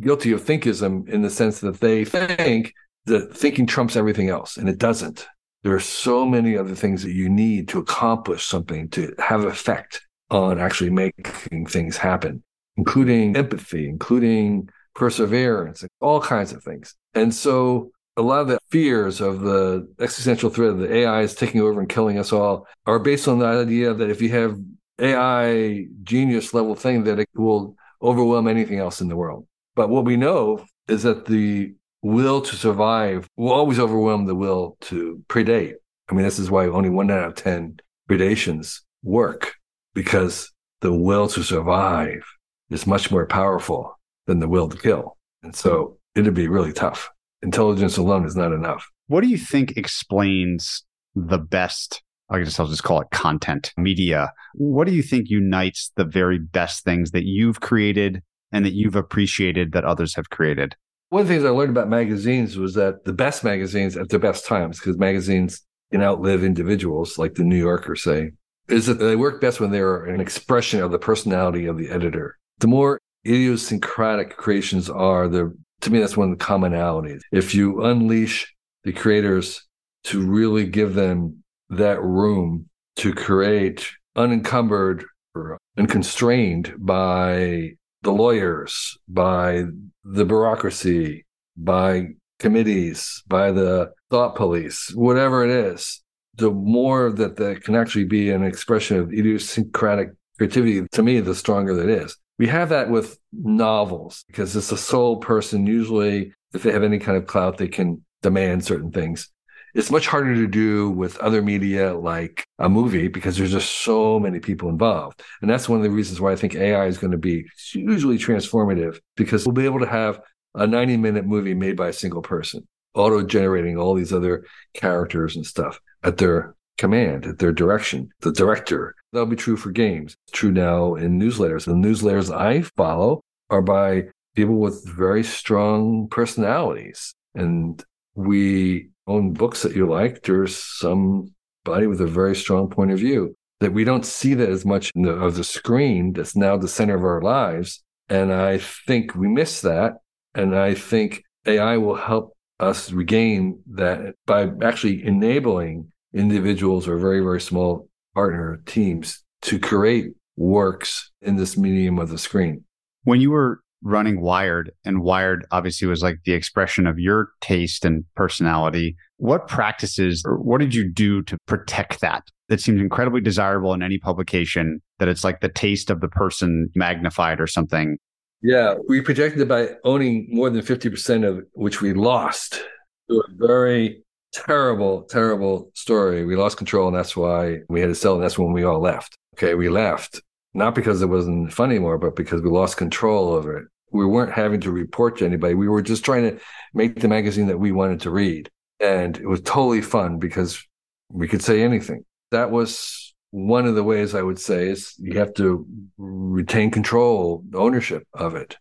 [0.00, 2.74] guilty of thinkism in the sense that they think
[3.06, 5.26] that thinking trumps everything else, and it doesn't.
[5.62, 10.04] There are so many other things that you need to accomplish something to have effect
[10.28, 12.42] on actually making things happen,
[12.76, 16.96] including empathy, including perseverance, all kinds of things.
[17.14, 21.34] And so a lot of the fears of the existential threat of the AI is
[21.34, 24.58] taking over and killing us all are based on the idea that if you have
[24.98, 29.46] AI genius level thing, that it will overwhelm anything else in the world.
[29.74, 34.76] But what we know is that the will to survive will always overwhelm the will
[34.82, 35.74] to predate.
[36.10, 37.78] I mean, this is why only one out of 10
[38.10, 39.54] predations work
[39.94, 42.22] because the will to survive
[42.70, 45.16] is much more powerful than the will to kill.
[45.42, 47.11] And so it'd be really tough.
[47.42, 48.88] Intelligence alone is not enough.
[49.08, 50.84] What do you think explains
[51.14, 52.02] the best?
[52.30, 54.32] I guess I'll just call it content media.
[54.54, 58.22] What do you think unites the very best things that you've created
[58.52, 60.74] and that you've appreciated that others have created?
[61.10, 64.18] One of the things I learned about magazines was that the best magazines at their
[64.18, 68.30] best times, because magazines can outlive individuals, like the New Yorker, say,
[68.68, 72.38] is that they work best when they're an expression of the personality of the editor.
[72.60, 77.20] The more idiosyncratic creations are, the to me that's one of the commonalities.
[77.30, 78.52] If you unleash
[78.84, 79.66] the creators
[80.04, 85.04] to really give them that room to create unencumbered
[85.34, 87.72] or unconstrained by
[88.02, 89.64] the lawyers, by
[90.04, 91.24] the bureaucracy,
[91.56, 92.08] by
[92.38, 96.02] committees, by the thought police, whatever it is,
[96.36, 101.34] the more that that can actually be an expression of idiosyncratic creativity, to me, the
[101.34, 102.16] stronger that is.
[102.38, 105.66] We have that with novels because it's a sole person.
[105.66, 109.30] Usually, if they have any kind of clout, they can demand certain things.
[109.74, 114.20] It's much harder to do with other media like a movie because there's just so
[114.20, 115.22] many people involved.
[115.40, 118.18] And that's one of the reasons why I think AI is going to be hugely
[118.18, 120.20] transformative because we'll be able to have
[120.54, 125.36] a 90 minute movie made by a single person, auto generating all these other characters
[125.36, 128.94] and stuff at their command, at their direction, the director.
[129.12, 130.16] That'll be true for games.
[130.26, 131.66] It's true now in newsletters.
[131.66, 134.04] The newsletters I follow are by
[134.34, 137.14] people with very strong personalities.
[137.34, 137.82] And
[138.14, 140.22] we own books that you like.
[140.22, 144.64] There's somebody with a very strong point of view that we don't see that as
[144.64, 147.82] much the, of the screen that's now the center of our lives.
[148.08, 149.94] And I think we miss that.
[150.34, 157.20] And I think AI will help us regain that by actually enabling individuals or very,
[157.20, 160.06] very small partner teams to create
[160.36, 162.64] works in this medium of the screen.
[163.04, 167.84] When you were running Wired, and Wired obviously was like the expression of your taste
[167.84, 172.22] and personality, what practices or what did you do to protect that?
[172.48, 176.68] That seems incredibly desirable in any publication, that it's like the taste of the person
[176.74, 177.98] magnified or something.
[178.42, 182.62] Yeah, we projected it by owning more than 50% of which we lost
[183.08, 184.01] to a very
[184.32, 186.24] terrible, terrible story.
[186.24, 188.14] We lost control, and that's why we had to sell.
[188.14, 189.16] And that's when we all left.
[189.34, 190.20] Okay, we left
[190.54, 193.68] not because it wasn't fun anymore, but because we lost control over it.
[193.90, 195.54] We weren't having to report to anybody.
[195.54, 196.40] We were just trying to
[196.74, 198.50] make the magazine that we wanted to read.
[198.80, 200.66] And it was totally fun because
[201.10, 202.04] we could say anything.
[202.30, 205.66] That was one of the ways I would say is you have to
[205.98, 208.56] retain control, ownership of it.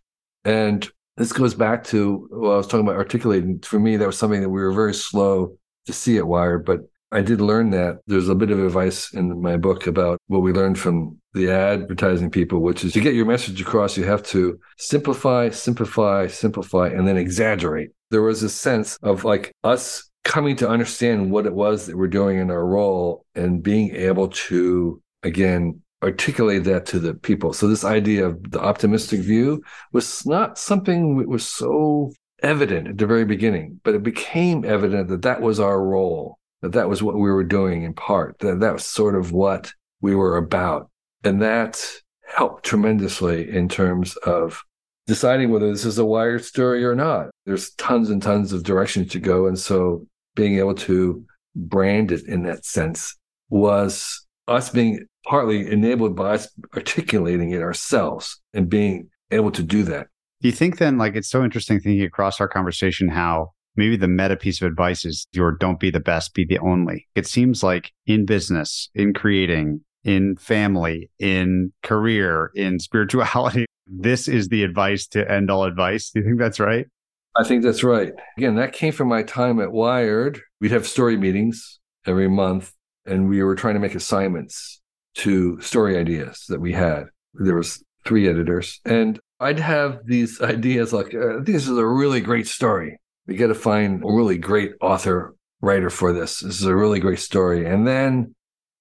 [0.46, 3.60] And this goes back to what I was talking about articulating.
[3.60, 6.82] For me, that was something that we were very slow to see it Wired, but
[7.12, 8.00] I did learn that.
[8.08, 12.32] There's a bit of advice in my book about what we learned from the advertising
[12.32, 17.08] people, which is to get your message across, you have to simplify, simplify, simplify, and
[17.08, 17.90] then exaggerate.
[18.12, 22.08] There was a sense of like us coming to understand what it was that we're
[22.08, 27.54] doing in our role and being able to, again, articulate that to the people.
[27.54, 29.62] So this idea of the optimistic view
[29.94, 32.12] was not something that was so
[32.42, 36.74] evident at the very beginning, but it became evident that that was our role that
[36.74, 40.16] that was what we were doing in part, that that was sort of what we
[40.16, 40.90] were about.
[41.24, 41.84] And that
[42.26, 44.64] helped tremendously in terms of
[45.08, 47.30] deciding whether this is a wired story or not.
[47.46, 49.48] There's tons and tons of directions to go.
[49.48, 51.26] And so being able to
[51.56, 53.18] brand it in that sense
[53.50, 59.84] was us being partly enabled by us articulating it ourselves and being able to do
[59.84, 60.08] that.
[60.42, 64.08] Do you think then, like, it's so interesting thinking across our conversation how maybe the
[64.08, 67.08] meta piece of advice is your don't be the best, be the only.
[67.14, 74.48] It seems like in business, in creating, in family, in career, in spirituality, this is
[74.48, 76.10] the advice to end all advice.
[76.10, 76.88] Do you think that's right?
[77.36, 78.12] I think that's right.
[78.36, 80.42] Again, that came from my time at Wired.
[80.60, 82.74] We'd have story meetings every month,
[83.06, 84.82] and we were trying to make assignments
[85.16, 87.04] to story ideas that we had.
[87.36, 92.22] There was three editors, and I'd have these ideas like, uh, "This is a really
[92.22, 96.40] great story," we got to find a really great author writer for this.
[96.40, 97.66] This is a really great story.
[97.66, 98.36] And then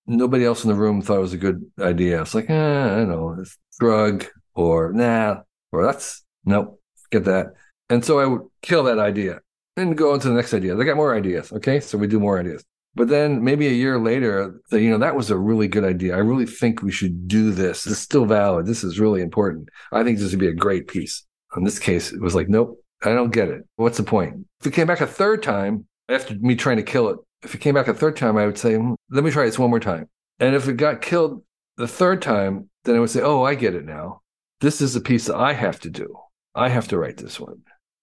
[0.06, 2.20] nobody else in the room thought it was a good idea.
[2.22, 5.42] It's like, eh, I don't know, it's drug or nah,
[5.72, 6.80] or that's nope,
[7.10, 7.48] get that.
[7.88, 9.40] And so I would kill that idea
[9.76, 10.74] and go on to the next idea.
[10.74, 11.52] They got more ideas.
[11.52, 11.80] Okay.
[11.80, 12.64] So we do more ideas.
[12.94, 16.14] But then maybe a year later, you know, that was a really good idea.
[16.14, 17.86] I really think we should do this.
[17.86, 18.66] It's still valid.
[18.66, 19.68] This is really important.
[19.92, 21.24] I think this would be a great piece.
[21.56, 23.62] In this case, it was like, nope, I don't get it.
[23.76, 24.46] What's the point?
[24.60, 27.60] If it came back a third time after me trying to kill it, if it
[27.60, 29.80] came back a third time, I would say, hmm, let me try this one more
[29.80, 30.08] time.
[30.38, 31.42] And if it got killed
[31.76, 34.20] the third time, then I would say, oh, I get it now.
[34.60, 36.14] This is a piece that I have to do.
[36.54, 37.62] I have to write this one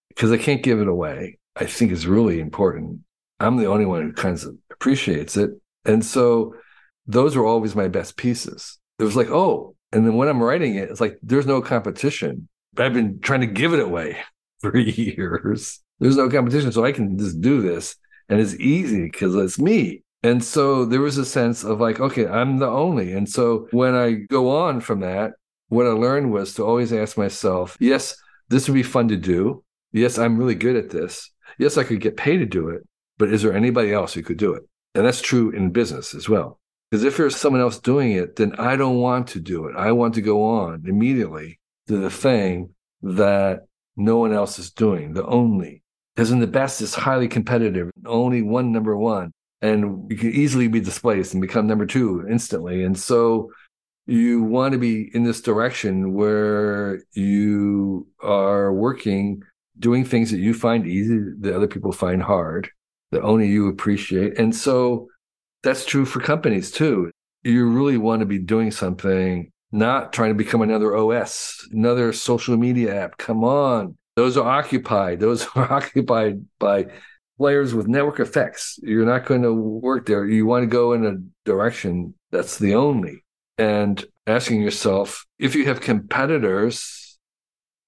[0.09, 1.37] because I can't give it away.
[1.55, 3.01] I think it's really important.
[3.39, 5.51] I'm the only one who kind of appreciates it.
[5.85, 6.55] And so
[7.05, 8.77] those were always my best pieces.
[8.99, 12.47] It was like, oh, and then when I'm writing it, it's like there's no competition.
[12.77, 14.17] I've been trying to give it away
[14.59, 15.79] for years.
[15.99, 16.71] There's no competition.
[16.71, 17.95] So I can just do this.
[18.29, 20.03] And it's easy because it's me.
[20.23, 23.13] And so there was a sense of like, okay, I'm the only.
[23.13, 25.33] And so when I go on from that,
[25.69, 28.17] what I learned was to always ask myself, yes,
[28.49, 29.63] this would be fun to do.
[29.91, 31.31] Yes, I'm really good at this.
[31.57, 32.85] Yes, I could get paid to do it.
[33.17, 34.63] But is there anybody else who could do it?
[34.95, 36.59] And that's true in business as well.
[36.89, 39.75] Because if there's someone else doing it, then I don't want to do it.
[39.75, 45.13] I want to go on immediately to the thing that no one else is doing,
[45.13, 45.83] the only.
[46.15, 49.31] Because in the best is highly competitive, only one number one.
[49.61, 52.83] And you can easily be displaced and become number two instantly.
[52.83, 53.51] And so
[54.05, 59.43] you want to be in this direction where you are working,
[59.77, 62.69] doing things that you find easy, that other people find hard,
[63.11, 64.37] that only you appreciate.
[64.37, 65.07] And so
[65.63, 67.11] that's true for companies too.
[67.43, 72.57] You really want to be doing something not trying to become another OS, another social
[72.57, 73.17] media app.
[73.17, 73.97] Come on.
[74.15, 75.19] Those are occupied.
[75.19, 76.87] Those are occupied by
[77.37, 78.79] players with network effects.
[78.81, 80.25] You're not going to work there.
[80.25, 83.23] You want to go in a direction that's the only.
[83.57, 87.17] And asking yourself if you have competitors,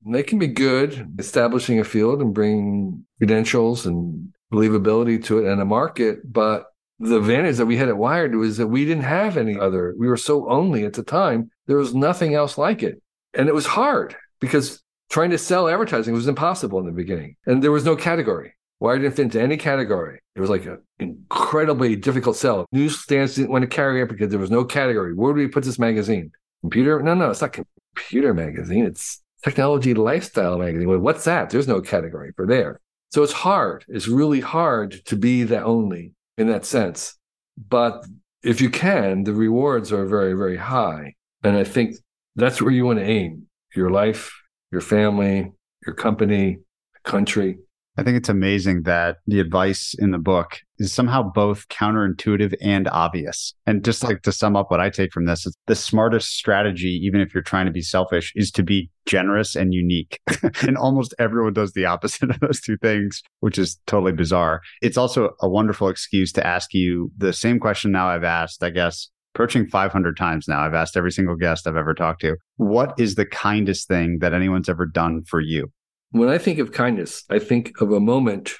[0.05, 5.61] they can be good establishing a field and bringing credentials and believability to it and
[5.61, 6.65] a market, but
[6.99, 9.95] the advantage that we had at Wired was that we didn't have any other.
[9.97, 11.49] We were so only at the time.
[11.67, 13.01] There was nothing else like it.
[13.33, 17.35] And it was hard because trying to sell advertising was impossible in the beginning.
[17.45, 18.53] And there was no category.
[18.79, 20.19] Wired didn't fit into any category.
[20.35, 22.65] It was like an incredibly difficult sell.
[22.71, 25.13] Newsstands didn't want to carry it because there was no category.
[25.13, 26.31] Where do we put this magazine?
[26.61, 27.01] Computer?
[27.01, 27.57] No, no, it's not
[27.95, 28.85] computer magazine.
[28.85, 31.01] It's technology lifestyle magazine.
[31.01, 31.49] What's that?
[31.49, 32.79] There's no category for there.
[33.11, 33.85] So it's hard.
[33.87, 37.15] It's really hard to be the only in that sense.
[37.57, 38.05] But
[38.43, 41.15] if you can, the rewards are very, very high.
[41.43, 41.95] And I think
[42.35, 44.33] that's where you want to aim your life,
[44.71, 45.51] your family,
[45.85, 46.59] your company,
[47.03, 47.59] country.
[47.99, 52.87] I think it's amazing that the advice in the book is somehow both counterintuitive and
[52.87, 53.53] obvious.
[53.65, 56.97] And just like to sum up what I take from this, is the smartest strategy,
[57.03, 60.17] even if you're trying to be selfish, is to be generous and unique.
[60.61, 64.61] and almost everyone does the opposite of those two things, which is totally bizarre.
[64.81, 68.69] It's also a wonderful excuse to ask you the same question now I've asked, I
[68.69, 70.61] guess, approaching 500 times now.
[70.61, 74.33] I've asked every single guest I've ever talked to, what is the kindest thing that
[74.33, 75.69] anyone's ever done for you?
[76.11, 78.55] When I think of kindness, I think of a moment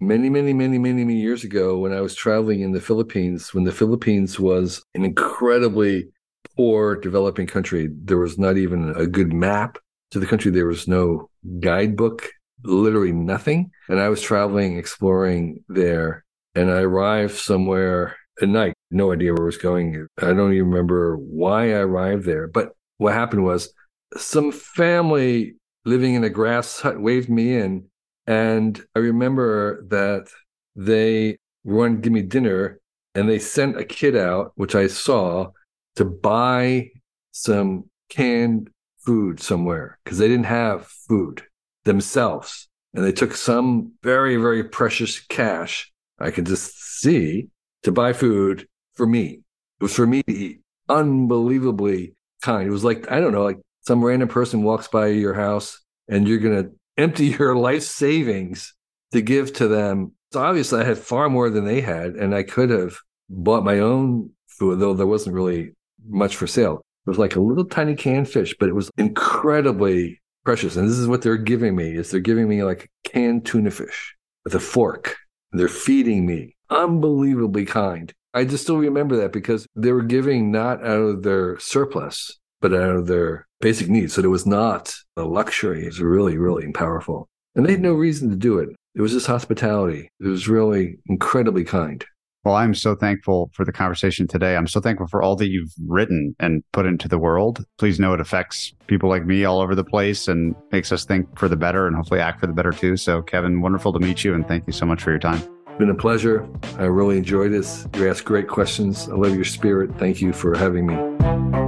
[0.00, 3.64] many, many, many, many, many years ago when I was traveling in the Philippines, when
[3.64, 6.08] the Philippines was an incredibly
[6.56, 7.88] poor developing country.
[7.92, 9.78] There was not even a good map
[10.12, 10.50] to the country.
[10.50, 11.28] There was no
[11.60, 12.30] guidebook,
[12.62, 13.70] literally nothing.
[13.88, 16.24] And I was traveling, exploring there.
[16.54, 20.06] And I arrived somewhere at night, no idea where I was going.
[20.18, 22.46] I don't even remember why I arrived there.
[22.46, 23.72] But what happened was
[24.16, 25.54] some family
[25.84, 27.86] living in a grass hut waved me in.
[28.26, 30.28] And I remember that
[30.76, 32.80] they wanted to give me dinner
[33.14, 35.50] and they sent a kid out, which I saw,
[35.96, 36.90] to buy
[37.32, 41.42] some canned food somewhere because they didn't have food
[41.84, 42.68] themselves.
[42.94, 47.48] And they took some very, very precious cash I could just see
[47.82, 49.40] to buy food for me.
[49.80, 50.60] It was for me to eat.
[50.88, 52.68] Unbelievably kind.
[52.68, 56.26] It was like, I don't know, like some random person walks by your house and
[56.26, 58.74] you're going to empty your life savings
[59.12, 60.12] to give to them.
[60.32, 62.96] So obviously, I had far more than they had, and I could have
[63.30, 65.74] bought my own food, though there wasn't really
[66.06, 66.82] much for sale.
[67.06, 70.76] It was like a little tiny canned fish, but it was incredibly precious.
[70.76, 74.16] And this is what they're giving me: is they're giving me like canned tuna fish
[74.44, 75.16] with a fork.
[75.52, 78.12] They're feeding me, unbelievably kind.
[78.32, 82.72] I just still remember that because they were giving not out of their surplus, but
[82.72, 84.14] out of their basic needs.
[84.14, 85.82] So it was not a luxury.
[85.82, 87.28] It was really, really powerful.
[87.54, 88.70] And they had no reason to do it.
[88.94, 90.08] It was just hospitality.
[90.18, 92.02] It was really incredibly kind.
[92.42, 94.56] Well, I'm so thankful for the conversation today.
[94.56, 97.66] I'm so thankful for all that you've written and put into the world.
[97.76, 101.38] Please know it affects people like me all over the place and makes us think
[101.38, 102.96] for the better and hopefully act for the better too.
[102.96, 105.42] So, Kevin, wonderful to meet you and thank you so much for your time.
[105.66, 106.48] It's been a pleasure.
[106.78, 107.86] I really enjoyed this.
[107.94, 109.06] You asked great questions.
[109.10, 109.98] I love your spirit.
[109.98, 111.63] Thank you for having me.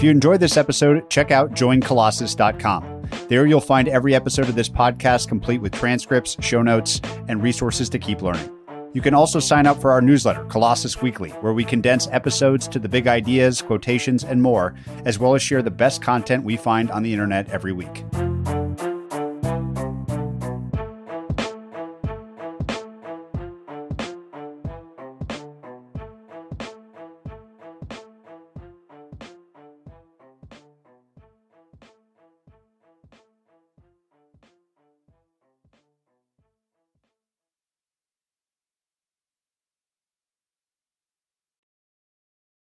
[0.00, 3.02] If you enjoyed this episode, check out joincolossus.com.
[3.28, 7.90] There you'll find every episode of this podcast complete with transcripts, show notes, and resources
[7.90, 8.50] to keep learning.
[8.94, 12.78] You can also sign up for our newsletter, Colossus Weekly, where we condense episodes to
[12.78, 14.74] the big ideas, quotations, and more,
[15.04, 18.02] as well as share the best content we find on the internet every week.